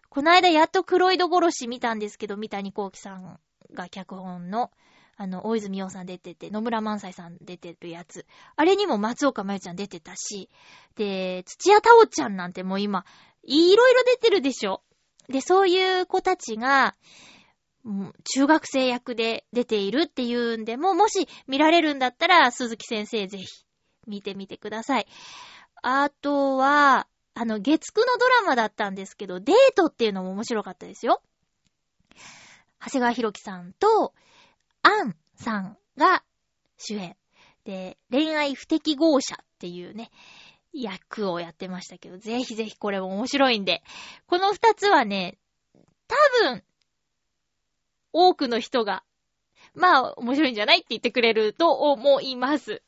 [0.09, 3.39] この間やっと黒井戸殺し見たんですけど、三谷幸喜さん
[3.75, 4.71] が脚本の、
[5.19, 8.27] あの、大泉洋さん出てて、野村萬斎さん出てるやつ。
[8.55, 10.51] あれにも松岡真由ちゃん出てたし、
[10.97, 13.05] で、土屋太鳳ちゃんなんてもう今、
[13.43, 14.83] いろいろ出てるでしょ。
[15.29, 16.97] で、そういう子たちが、
[18.35, 23.47] 中学生役で出ているっていうんでも、もし見られるんだったら、鈴木先生ぜひ
[24.07, 25.07] 見てみてください。
[25.83, 31.23] あとは、あの、月9のドラマだったんですけど、デートっていうのも面白かったですよ。
[32.81, 34.15] 長谷川博己さんと、
[34.87, 36.23] アンさんが
[36.79, 37.17] 主演。
[37.65, 40.11] で、恋愛不適合者っていうね、
[40.73, 43.83] 役をやってましたけど、ぜひぜひこれも面白いんで。
[44.27, 45.39] この二つはね、
[46.07, 46.15] 多
[46.45, 46.63] 分、
[48.13, 49.03] 多くの人が、
[49.75, 52.83] まあ、面白いんじゃないって言ってくれると思います。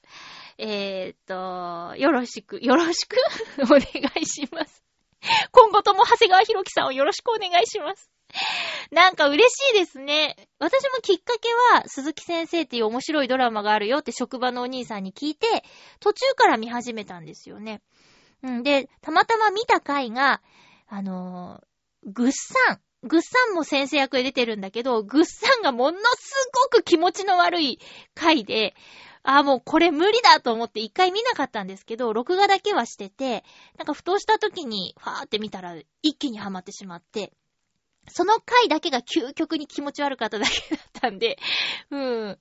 [0.59, 3.17] えーっと、よろしく、よろしく？
[3.65, 4.85] お願いします。
[5.51, 8.11] 今後とも長谷川博己さんをよろしくお願いします。
[8.91, 10.37] なんか嬉しいですね。
[10.59, 15.65] 私もきっかけは、鈴木先生っていう面白いドラマがあるよって職場のお兄さんに聞いて、
[16.01, 17.81] 途中から見始めたんですよね。
[18.43, 20.43] うんで、たまたま見た回が、
[20.87, 22.81] あのー、ぐっさん。
[23.05, 27.79] ぐっさんも先生役で出てるんだけど、ぐっさんがものすごく気持ちの悪い
[28.15, 28.75] 回で、
[29.23, 33.45] ああ、もうこれ無理だと思って一回見なかったんですけど、録画だけはしてて、
[33.77, 37.33] なんかふとした時に、ファーって見たら一気にハマってしまって、
[38.11, 41.39] その回だけが究極に気持ち悪かっただけだったんで、
[41.91, 42.39] うん。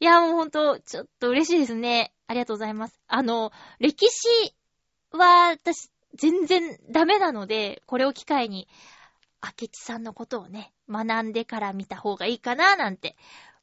[0.00, 2.12] いや、もうほんと、ちょっと嬉しいですね。
[2.26, 3.00] ありがとうございます。
[3.06, 4.54] あの、歴史
[5.10, 8.68] は私全然ダメなので、これを機会に、
[9.42, 13.16] 明智さんのことをね、学んでから見た方がいいかな、なんて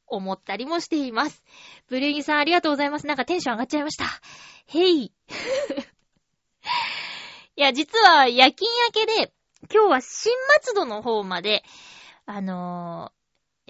[0.08, 1.44] 思ったりもしています。
[1.88, 3.08] ブルーギさんありがとうございます。
[3.08, 4.06] なんかテンション上がっちゃいました。
[4.68, 5.14] へい。
[7.56, 9.34] いや、実は夜勤明けで、
[9.72, 11.64] 今日は新松戸の方まで、
[12.26, 13.20] あのー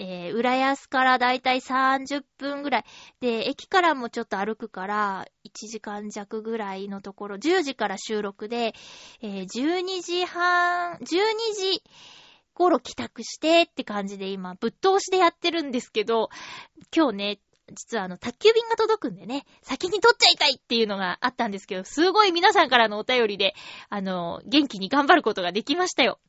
[0.02, 2.86] えー、浦安からだいたい30分ぐらい。
[3.20, 8.74] で、駅からもちょっと歩くから、1時間弱ぐらいのところ、10時から収録で、
[9.22, 11.84] えー、12時半、12時
[12.54, 16.30] 頃帰宅してって感じで今、ぶっ通しでやってるんですけど、
[16.96, 17.40] 今日ね、
[17.74, 23.56] 実はあの、宅急便が届くんでね、先に取っちゃいたいっていうのがあったんですけど、すごい皆さんからのお便りで、
[23.90, 26.20] あの、元気に頑張ることができましたよ。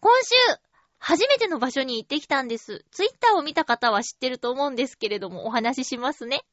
[0.00, 0.60] 今週、
[0.98, 2.84] 初めての場所に行ってきたんです。
[2.90, 6.44] ツイッターを見た方は知ってると思うんですけれども、お話ししますね。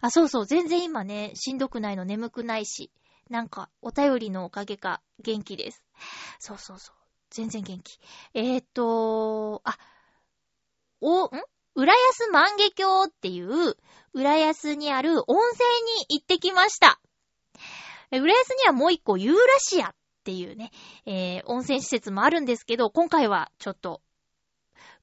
[0.00, 2.92] あ、そうそう、全然今ね、しんどくないの眠くないし、
[3.28, 5.84] なんか、お便りのおかげか、元気です。
[6.38, 6.94] そうそうそう。
[7.30, 7.98] 全然元気。
[8.34, 9.76] えー、っと、あ、
[11.00, 11.30] お、ん？
[11.74, 13.76] 浦安万華鏡っていう、
[14.12, 15.68] 浦安にある温泉
[16.10, 17.00] に行ってきました。
[18.10, 19.94] 浦安にはもう一個、ユーラシアっ
[20.24, 20.70] ていうね、
[21.06, 24.02] えー、温泉施設もあるんですけど、今回はちょっと、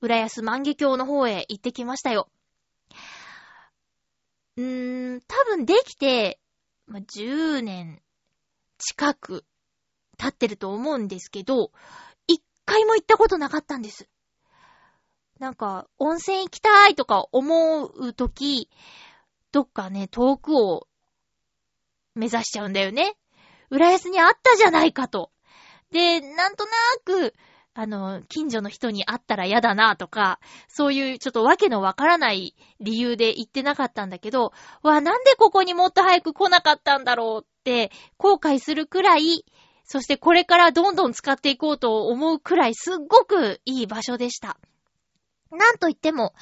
[0.01, 2.29] 浦安万華鏡の方へ行ってきましたよ。
[4.57, 6.39] うーん、多分できて、
[6.87, 8.01] ま、10年
[8.77, 9.45] 近く
[10.17, 11.71] 経ってると思うんですけど、
[12.27, 14.07] 一回も行ったことなかったんです。
[15.39, 18.69] なんか、温泉行きたいとか思うとき、
[19.51, 20.87] どっかね、遠くを
[22.13, 23.17] 目指しちゃうんだよね。
[23.69, 25.31] 浦安にあったじゃないかと。
[25.91, 26.71] で、なんとな
[27.03, 27.33] く、
[27.73, 39.43] あの、近所の人に会ったら嫌だなとか、そういうちょっとわけのわからない理由で行ってなかったんだけど、わ、なんでここにもっと早く来なかったんだろうって後悔するくらい、
[39.83, 44.57] そしてこれからどんどん使っていこうと思うくらいすっごくいい場所でした。
[45.55, 46.33] なんといっても、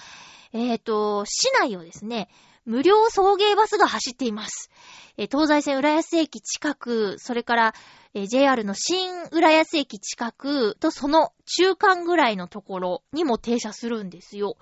[0.52, 2.30] えっ、と、市内をですね、
[2.66, 4.70] 無料送迎バスが走っています。
[5.18, 7.74] えー東西線浦安駅近く、それから、
[8.14, 14.58] えー JR の新浦安駅近くとその中間ぐらいのところにも停車するんですよ。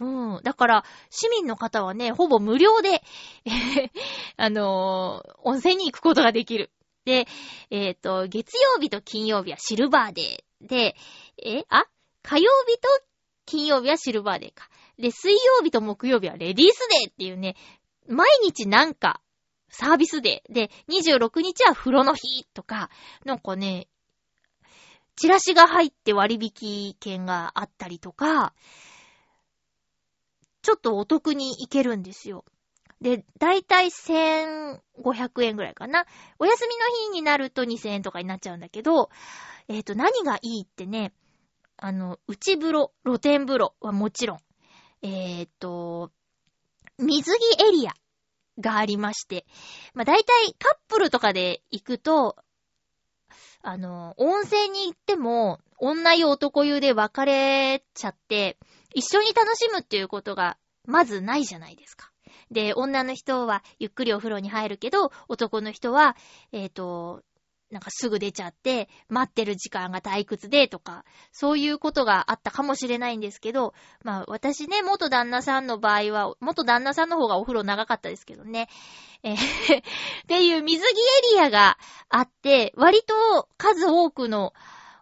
[0.00, 0.40] うん。
[0.42, 3.02] だから、市民の方はね、ほぼ無料で、
[3.44, 3.90] えー
[4.36, 6.70] あのー温泉に行くことができる。
[7.04, 7.26] で、
[7.70, 10.66] えっ、と、月曜日と金曜日はシルバーデー。
[10.66, 10.96] で、
[11.42, 11.84] え、あ？
[12.22, 12.88] 火曜日と
[13.46, 14.68] 金曜日はシルバーデーか。
[14.98, 17.56] で、水曜日と木曜日はレディースデーっていうね、
[18.08, 19.20] 毎日なんか、
[19.68, 22.90] サービスデーで、26日は風呂の日とか、
[23.24, 23.88] なんかね、
[25.16, 28.54] チラシが入って割引券があったりとか、
[30.62, 32.44] ちょっとお得に行けるんですよ。
[33.00, 36.06] で、だいたい1500円ぐらいかな。
[36.38, 39.10] お休みの日になると2000円とかになっちゃうんだけど、
[39.68, 41.12] えっ、と、何がいいってね、
[41.86, 44.38] あの、内風呂、露天風呂はもちろん、
[45.02, 46.10] えっ、と、
[46.98, 47.92] 水着エリア
[48.58, 49.44] がありまして、
[49.92, 52.36] まあ、大体カップルとかで行くと、
[53.60, 58.56] あの、温泉に行っても、女湯男湯で別れちゃって、
[58.94, 60.56] 一緒に楽しむっていうことが、
[60.86, 62.10] まずないじゃないですか。
[62.50, 66.16] で、女の人はゆっくりお風呂に入るけど、男の人は、
[66.50, 67.22] えっ、ー、と、
[67.70, 78.68] なんかすぐ出ちゃって、待ってる時間が退屈でとか、そういうことがあったかもしれないんですけど、まあ私ね、元旦那さんの場合は、元旦那さんの方がお風呂長かったですけどね。
[79.22, 79.82] えー っ
[80.28, 84.52] ていう水着エリアがあって、割と数多くの、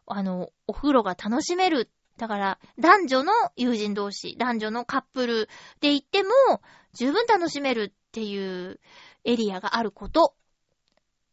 [0.06, 1.90] あの、お風呂が楽しめる。
[2.16, 5.48] だから、男女の友人同士、男女のカップル
[5.80, 6.30] で行っても、
[6.94, 8.78] 十分楽しめるっていう
[9.24, 10.34] エリアがあること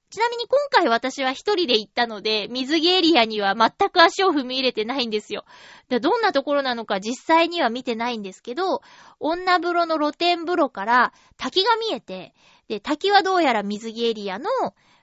[0.10, 5.46] ちなみに今回私は一人で行ったので、水着エリアには全く足を踏み入れてないんですよ。
[5.90, 8.82] どんなところなのか実際には見てないんですけど、
[9.20, 12.34] 女風呂の露天風呂から滝が見えて、
[12.68, 14.50] で、滝はどうやら水着エリアの、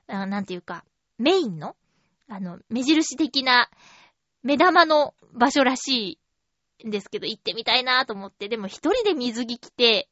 [0.09, 0.85] あなんていうか、
[1.19, 1.77] メインの、
[2.29, 3.71] あの、目印的な、
[4.43, 6.19] 目玉の場所らし
[6.81, 10.09] いんですけど、行ってみたいなと思って、でも一人で水着着て、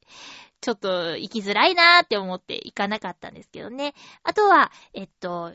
[0.65, 3.93] ちょっと行きづらいなーって思って行かなかったんですけどね。
[4.23, 5.53] あとは、えっと、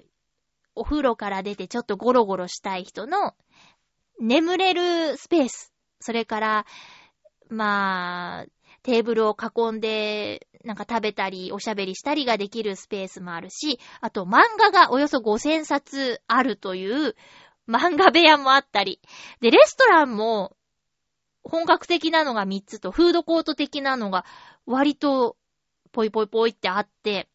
[0.75, 3.33] お風呂から出てちょっとゴロゴロしたい人の
[4.19, 5.73] 眠れるスペース。
[5.99, 6.65] それから、
[7.49, 8.45] まあ、
[8.83, 17.15] テーブルを囲んで、なんか食べたり、おしゃべりしたりができるスペースもあるし、あと漫画がおよそ5000冊あるという
[17.67, 19.01] 漫画部屋もあったり。
[19.41, 20.55] で、レストランも
[21.43, 24.25] 本格的なのが3つと、フードコート的なのが
[24.65, 25.37] 割と、
[25.91, 27.27] ぽいぽいぽいってあって、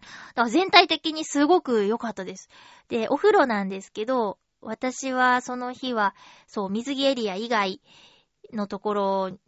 [0.00, 2.48] だから全体的にすごく良かったです。
[2.88, 6.14] で、お風呂なんですけど、私はその日は、
[6.46, 7.80] そう、水着エリア以外
[8.52, 9.38] のところ、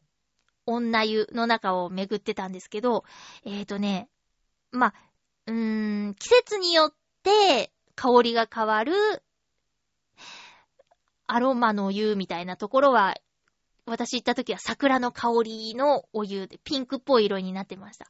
[0.66, 3.04] 女湯の中を巡ってたんですけど、
[3.44, 4.08] えーとね、
[4.72, 4.94] ま
[5.46, 8.92] うーん、季節によって香りが変わる
[11.28, 13.14] アロマの湯みたいなところは
[13.86, 18.06] 私行った時は桜の香りのお湯でピンクっぽい色になってました。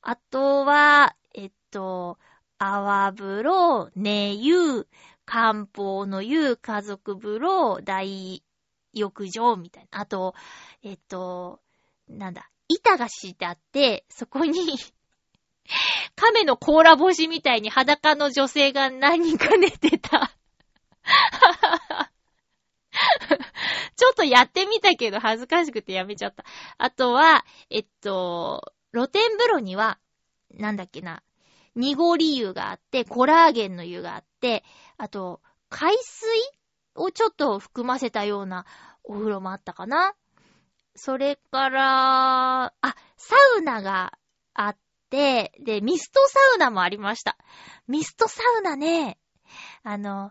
[0.00, 2.18] あとは、えっと、
[2.58, 4.88] 泡風呂、寝湯、
[5.26, 8.42] 漢方の湯、家族風呂、大
[8.94, 10.00] 浴場みたいな。
[10.00, 10.34] あと、
[10.82, 11.60] えっと、
[12.08, 14.78] なんだ、板が敷いてあって、そこに
[16.16, 20.32] 亀の甲羅干しみたいに裸の女性が何人か寝てた
[23.98, 26.44] ちょっとやってみたけど恥ずかしくてやめちゃった。
[26.78, 29.98] あとは、えっと、露天風呂には、
[30.54, 31.24] なんだっけな、
[31.74, 34.62] 濁り湯があって、コラーゲンの湯があって、
[34.98, 36.28] あと、海水
[36.94, 38.66] をちょっと含ませたような
[39.02, 40.14] お風呂もあったかな。
[40.94, 42.72] それから、あ、
[43.16, 44.16] サウナが
[44.54, 44.76] あっ
[45.10, 47.36] て、で、ミストサウナもありました。
[47.88, 49.18] ミストサウナね、
[49.82, 50.30] あの、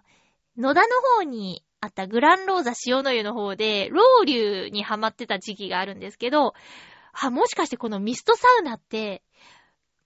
[0.56, 0.88] 野田の
[1.18, 6.54] 方にあったグランローザ塩の湯の方で、ロウリュにハマってた時期があるんですけど、
[7.14, 9.24] あ、もしかしてこのミストサウナって、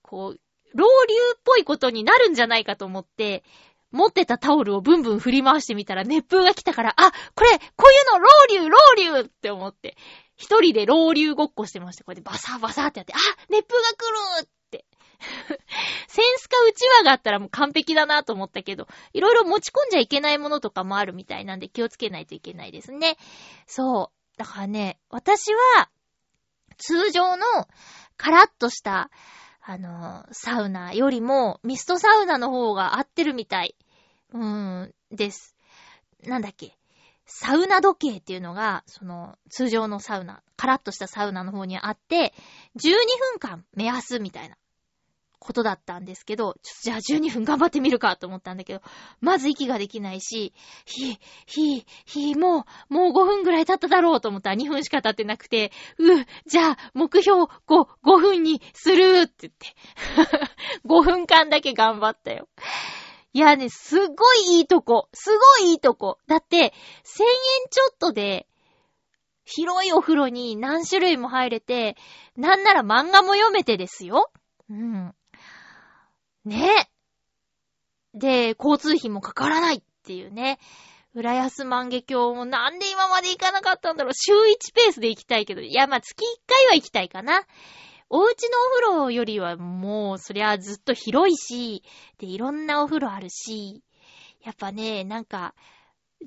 [0.03, 0.39] こう、
[0.77, 3.43] ロウリュっぽいことになるんじゃないかと思って、
[3.91, 9.97] 持ってたタオルをブンブン振り回してみたら熱風が来たから、あ、これ、こういうの、ロウリュロウリュって思って、
[10.37, 12.03] 一人でロウリュごっこしてました。
[12.03, 13.17] こうやってバサバサってやって、あ、
[13.49, 14.49] 熱風が来る
[16.07, 23.17] センスかうちわがあったらもう完璧だなと思ったけど、いろいろ持ち込んじゃいけないものとかもあるみたいなんで気をつけないといけないですね。
[23.67, 24.37] そう。
[24.37, 25.89] だからね、私は、
[26.77, 27.45] 通常の
[28.17, 29.11] カラッとした、
[29.61, 33.75] あの、サウナよりも、ミストサウナの方が合ってるみたい。
[34.33, 35.55] うーん、です。
[36.23, 36.77] なんだっけ？
[37.25, 42.33] サウナ時計っていうのが、その、通常のサウナ、カラッとしたサウナの方にあって、
[42.75, 42.93] 12
[43.33, 44.57] 分間目安みたいな
[45.41, 48.81] ことだったんですけど、ちょっとじゃあ12分頑張ってみるかと思ったんだけど、
[49.21, 50.53] まず息ができないし、
[50.85, 51.17] ひ、
[51.47, 56.03] ひ、ひ、もう、もう5分ぐらい経っただろうと思ったら2分しか経ってなくて、う、
[56.45, 57.87] じゃあ目標5、5
[58.19, 59.75] 分にするって言って。
[60.85, 62.47] 5分間だけ頑張ったよ。
[63.33, 65.09] いやね、すっごいいいとこ。
[65.11, 66.19] すごいいいとこ。
[66.27, 66.71] だって、1000円
[67.71, 68.45] ちょっとで、
[69.43, 71.97] 広いお風呂に何種類も入れて、
[72.35, 74.31] なんなら漫画も読めてですよ。
[74.69, 75.15] うん。
[76.45, 76.89] ね
[78.13, 80.59] で、交通費もかからないっていうね。
[81.13, 84.13] 浦安万華鏡もなんで今まで行かなかったんだろう。
[84.13, 85.61] 週1ペースで行きたいけど。
[85.61, 87.45] いや、まあ、月1回は行きたいかな。
[88.09, 91.83] お家のお風呂よりはもう、そりゃずっと広いし、
[92.17, 93.83] で、いろんなお風呂あるし、
[94.43, 95.53] やっぱね、なんか、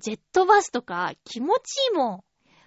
[0.00, 2.10] ジェットバスとか気持ちいいもん。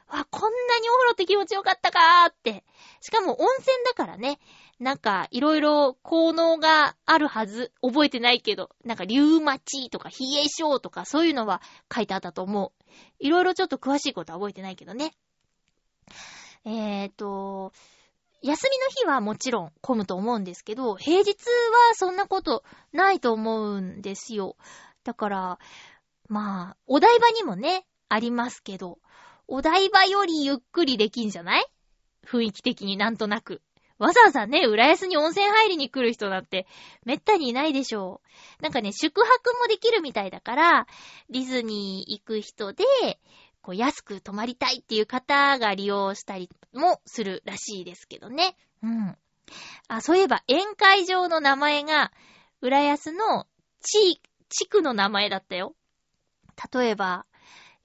[0.07, 2.63] わ、こんなにお風呂って気持ちよかったかーって。
[3.01, 4.39] しかも温泉だからね。
[4.79, 7.71] なんか、いろいろ効能があるはず。
[7.81, 8.69] 覚えてないけど。
[8.85, 11.61] なんか、リュウマチとか、冷え症とか、そういうのは
[11.93, 12.83] 書いてあったと思う。
[13.19, 15.13] いろいろちょっと詳しいことは覚えてないけどね。
[16.63, 17.73] えーと、
[18.41, 21.35] 休みの日はもちろん混むと思うんですけど、平日は
[21.95, 24.57] そんなことないと思うんですよ。
[25.03, 25.59] だから、
[26.27, 28.99] まあ、お台場にもね、ありますけど、
[29.47, 31.65] お台場よりゆっくりできんじゃない？
[32.25, 33.61] 雰囲気的になんとなく。
[33.99, 36.67] わざわざね、浦安に温泉入りに来る人なんて、
[37.03, 38.21] めったにいないでしょ
[38.59, 38.63] う。
[38.63, 40.87] なんかね、宿泊もできるみたいだから、
[41.29, 42.83] ディズニー行く人で、
[43.61, 48.55] こう安く泊まりたいっていう方が利用したりもするらしいですけどね。
[48.81, 49.17] うん。
[49.87, 52.11] あ、そういえば宴会場の名前が、
[52.61, 53.45] 浦安の
[53.81, 55.75] 地、地区の名前だったよ。
[56.73, 57.25] 例えば、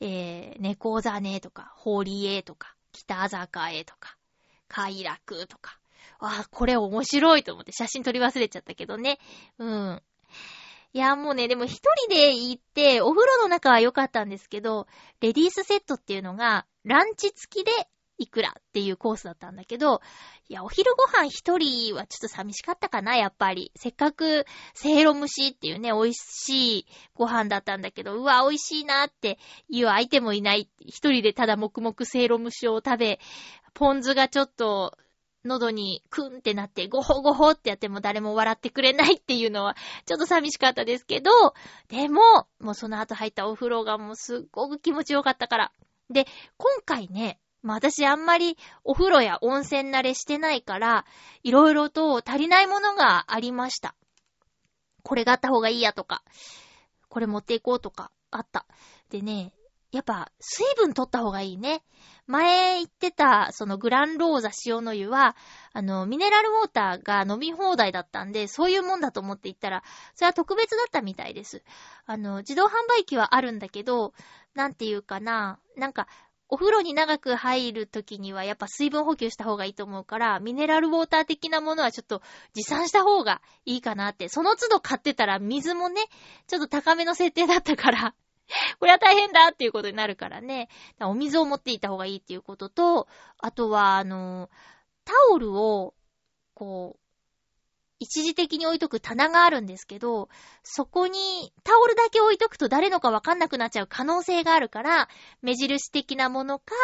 [0.00, 4.16] えー、猫座ねとか、堀江とか、北坂へとか、
[4.68, 5.78] 快楽とか。
[6.22, 9.18] わあ、これ面白いと思って写真撮り忘れちゃったけどね。
[9.58, 10.02] うん。
[10.92, 14.86] いや、もうね、でも一人で行って、お風呂の中は良かったんですけど、
[15.20, 17.72] レディースセットっていうのが、ランチ付きで
[18.18, 20.00] いくらっていうコースだったんだけど、
[20.48, 23.72] いや、お昼ご飯一人はちょっと寂しかったかな、やっぱり。
[23.74, 30.70] せっかく、せいろ蒸しっていうね、美味しいご飯だったんだけど、うわ、美味しいなっていう相手もいない。
[30.78, 33.18] 一人でただ黙々せいろ蒸しを食べ、
[33.74, 34.96] ポン酢がちょっと、
[35.44, 39.76] 喉にクンってなって、ゴホゴホってやっても誰も笑ってくれないっていうのは、
[40.06, 41.30] ちょっと寂しかったですけど、
[41.88, 42.20] でも、
[42.60, 45.72] もうその後入ったお風呂がもうすっごく気持ちよかったから。
[46.10, 46.26] で、
[46.56, 51.04] 今回ね、まあ私あんまりお風呂や温泉慣れしてないから、
[51.42, 53.94] いろいろと足りないものがありました。
[55.02, 56.22] これがあった方がいいやとか、
[57.08, 58.66] これ持っていこうとか、あった。
[59.10, 59.52] でね、
[59.92, 61.82] やっぱ水分取った方がいいね。
[62.26, 65.36] 前言ってた、そのグランローザ塩の湯は、
[65.72, 69.82] あの、ミネラルウォーターが飲み放題だったんで、そういうもんだと思って行ったら、
[70.14, 71.62] それは特別だったみたいです。
[72.06, 74.14] あの、自動販売機はあるんだけど、
[74.54, 76.08] なんていうかな、なんか、
[76.48, 82.20] お風呂に長く入るときにはやっぱ水分補給した方がいいと思うから、ミネラルウォーター的なものはちょっと
[82.52, 84.28] 持参した方がいいかなって。
[84.28, 86.02] その都度買ってたら水もね、
[86.46, 88.14] ちょっと高めの設定だったから、
[88.78, 90.68] これは大変だっていうことになるからね。
[91.00, 94.50] お水を持っていた方がいいっていうことと、あとは、あの、
[95.04, 95.94] タオルを、
[96.54, 97.02] こう、
[97.98, 100.28] 一時的に置いとく棚があるんですけど、
[100.64, 105.08] そこにタオルだけ置いとくと誰のかわかんなくなっちゃう可能性があるから、
[105.40, 106.74] 目印的なものか、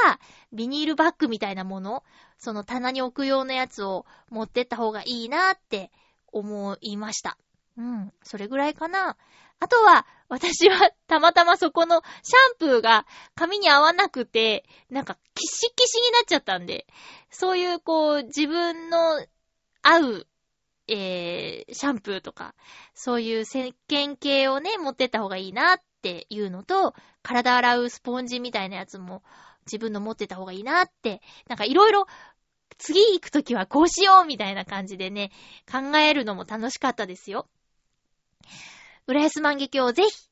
[0.52, 2.04] ビニールバッグみたいなもの、
[2.38, 5.90] その棚に置くようなやつを持ってった方がいいなって
[6.28, 7.36] 思いました。
[7.78, 9.16] うん、それぐらいかな。
[9.60, 16.86] あとは、私はたまたまそこのシャンプーが髪に合わなくて、なんかキシキシになっちゃったんで、
[17.30, 19.24] そういうこう自分の
[19.82, 20.26] 合う、
[20.88, 22.54] えー、シャンプーとか、
[22.94, 29.22] そういう石鹸系をね、持ってった方がいいなっていうのと、体洗うスポンジみたいなやつも
[29.66, 32.06] 自分の持ってた方がいいなって、なんかいろいろ
[32.76, 35.30] 次行くときはこうしようみたいな感じでね、
[35.70, 37.48] 考えるのも楽しかったですよ。
[39.07, 40.28] 浦安万華鏡をぜひ、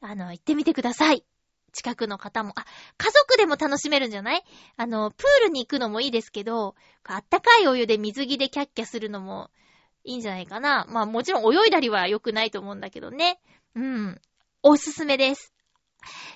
[0.00, 1.24] あの、行ってみてください。
[1.72, 2.52] 近くの方も。
[2.56, 2.64] あ、
[2.96, 4.44] 家族でも楽しめるんじゃない？
[4.76, 6.74] あの、プールに行くのもいいですけど、
[7.04, 9.50] あったかいお湯で水着でキャッキャするのも
[10.04, 10.86] いいんじゃないかな。
[10.88, 13.40] まあもちろん泳いだりは良くないと思うんだけどね。
[13.74, 14.20] うん。
[14.62, 15.52] おすすめです。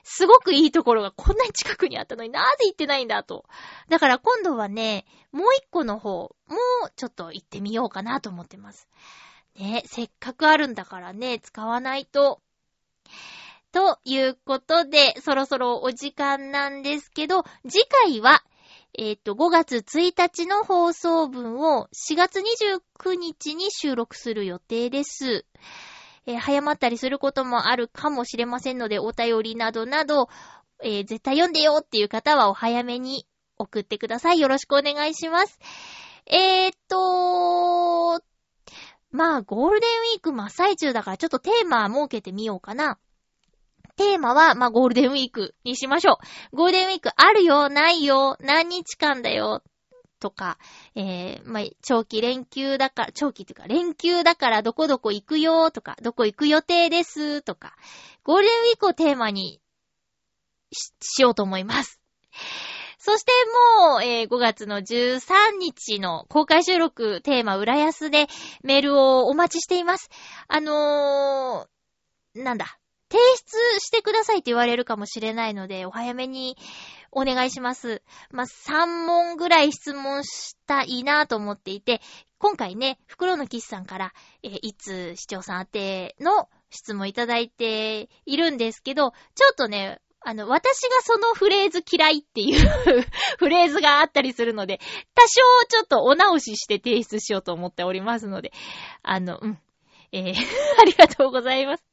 [0.03, 3.45] すごくいいところがこんなに近くにあったのになぜ行ってないんだと。
[3.89, 6.59] だから今度はね、もう一個の方も
[6.97, 8.89] ちょっと行ってみようかなと思ってます。
[9.57, 12.41] ね、せっかくあるんだからね、使わないと。
[13.73, 18.43] ということで、そろそろお時間なんですけど、次回は、
[18.99, 25.47] えっ、と、5月1日の放送分を4月29日に収録する予定です。
[26.27, 30.29] えー早まったりすることもあるかもしれませんので、お便りなどなど、
[30.83, 33.27] えー絶対読んでよっていう方はお早めに
[33.59, 34.41] 送ってください。
[34.41, 35.59] よろしくお願いします。
[36.27, 38.23] えーっと、
[39.11, 42.99] まあ、ゴールデンウィーク真っ最中だからちょっとテーマ設けてみようかな。
[43.97, 46.19] テーマは、まあ、ゴールデンウィークにしましょ
[46.53, 46.57] う。
[46.57, 49.63] ゴールデンウィークあるよ、ないよ、何日間だよ、
[50.21, 50.59] とか、
[50.95, 57.77] えー、まあ、長期連休だから、長期というか連休だからどこどこ行くよとか、どこ行く予定ですとか、
[58.23, 59.61] ゴールデンウィークをテーマに
[60.73, 62.01] ししようと思います。
[63.03, 63.33] そして
[63.89, 68.27] もう、えー5月の13日の公開収録テーマ浦安で
[68.63, 70.11] メールをお待ちしています。
[70.49, 72.79] あのー、なんだ。
[73.11, 76.59] 提出してくださいって言われるかもしれないので、お早めに
[77.11, 78.03] お願いします。
[78.31, 82.03] まあ、3問ぐらい質問したいなと思っていて、
[82.37, 92.69] 今回ね、袋のキスさんから、えーいつ視聴さん宛ての質問いただいているんですけど、ちょっとね、あの、私がそのフレーズ嫌いっていう
[93.39, 94.81] フレーズがあったりするので、
[95.15, 98.53] 多少ちょっとお直しして提出しようと思っておりますので、
[99.03, 99.59] あの、うん。
[100.13, 100.35] えー
[100.81, 101.85] ありがとうございます。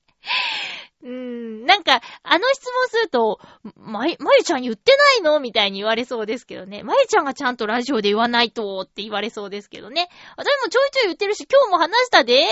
[1.03, 3.39] うーん、なんか、あの質問すると、
[3.75, 5.39] ま、まゆちゃん言ってないの？
[5.39, 6.81] みたいに言われそうですけどね。
[6.83, 10.09] まゆちゃんがちゃんとラジオで言わないとって言われそうですけどね。
[10.35, 12.47] 私もちょいちょい言ってるし、今日も話したで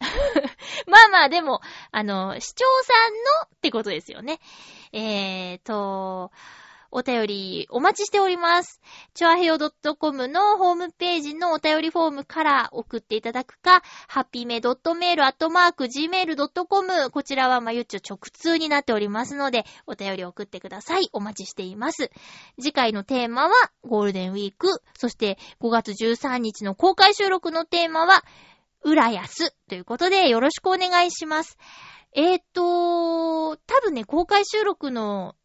[0.86, 1.60] まあまあ、でも、
[1.92, 4.40] あの、視聴さんのってことですよね。
[4.92, 6.32] えーと、
[6.92, 8.80] お便りお待ちしております。
[9.14, 15.10] チョアヘヨ .com のホームページのお便りフォームから送っていただくか、ハッピーメ .mail.gmail.com
[17.10, 21.08] こちらはまゆっちょ直通になっておりますので、お便り送ってください。
[21.12, 22.10] お待ちしています。
[22.60, 28.24] 次回のテーマはゴールデンウィーク、そして5月13日の公開収録のテーマは、
[28.82, 31.58] 浦安ということでよろしくお願いします。
[32.12, 35.36] えーと、多分ね、公開収録の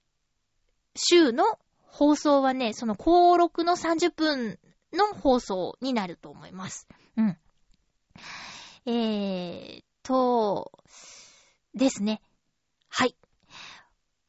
[0.95, 4.59] 週の放送はね、その公録の30分
[4.91, 6.87] の放送になると思います。
[7.17, 7.37] うん。
[8.87, 10.71] えーと、
[11.73, 12.21] ですね。
[12.89, 13.15] はい。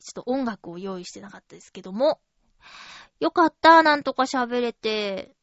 [0.00, 2.20] ちょっと音楽を用意してなかったですけども。
[3.18, 5.34] よかった、なんとか喋れて。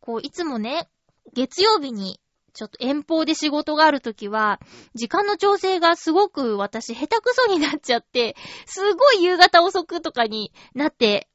[0.00, 0.88] こう、いつもね、
[1.32, 2.20] 月曜日に
[2.54, 4.60] ちょっと遠方で仕事があるときは、
[4.94, 11.28] 時間の調整がすごく私下手くそになっちゃって、すごい夕方遅くとかになって、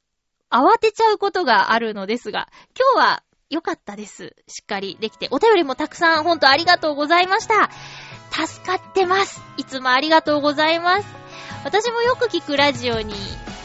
[0.49, 4.36] 慌てちゃうことがあるのですが、今日は良かったです。
[4.47, 5.28] しっかりできて。
[5.32, 7.70] お便りもたくさんほんとありがとうございました。
[8.32, 9.41] 助かってます。
[9.57, 11.07] いつもありがとうございます。
[11.65, 13.13] 私もよく聞くラジオに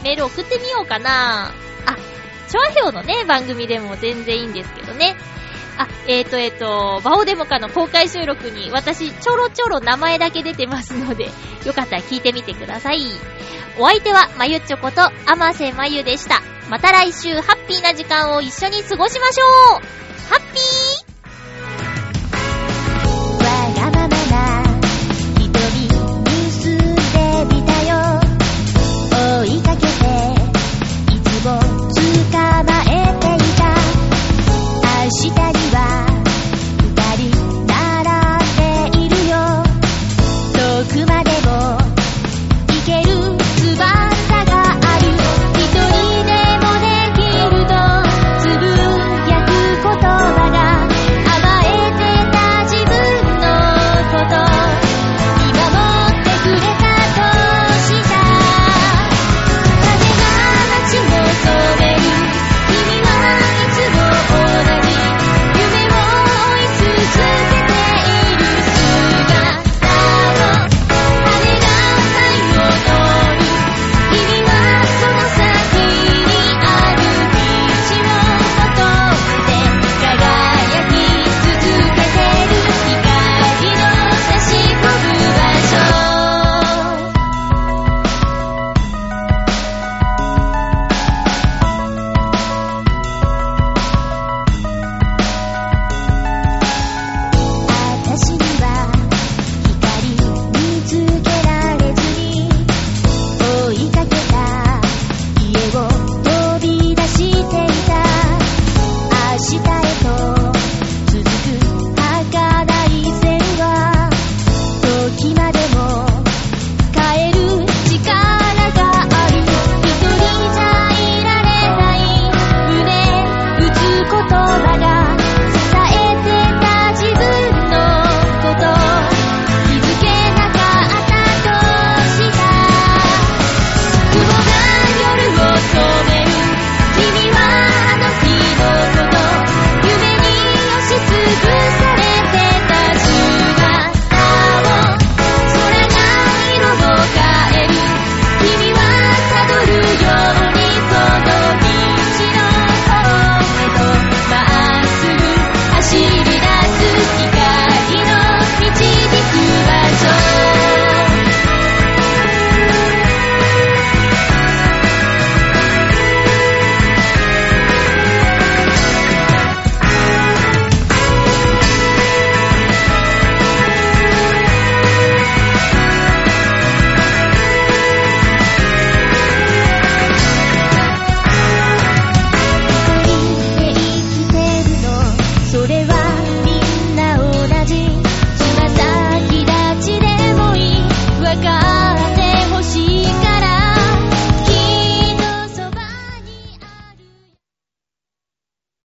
[0.03, 1.47] メール送ってみようかな。
[1.47, 1.51] あ、
[2.49, 5.15] チョアヘオのね、番組でも全然いいんですけどね。
[5.77, 11.25] あ、えっ、ー、と、えっ、ー、と、バオデモカの公開収録に私ちょろちょろ名前だけ出てますので、
[11.65, 13.01] よかったら聞いてみてください。
[13.77, 16.41] お相手は、まゆっちょこと、あませまゆでした。
[16.69, 21.05] また来週、ハッピーな時間を一緒に過ごしましょうハッピー
[23.43, 24.54] わがままな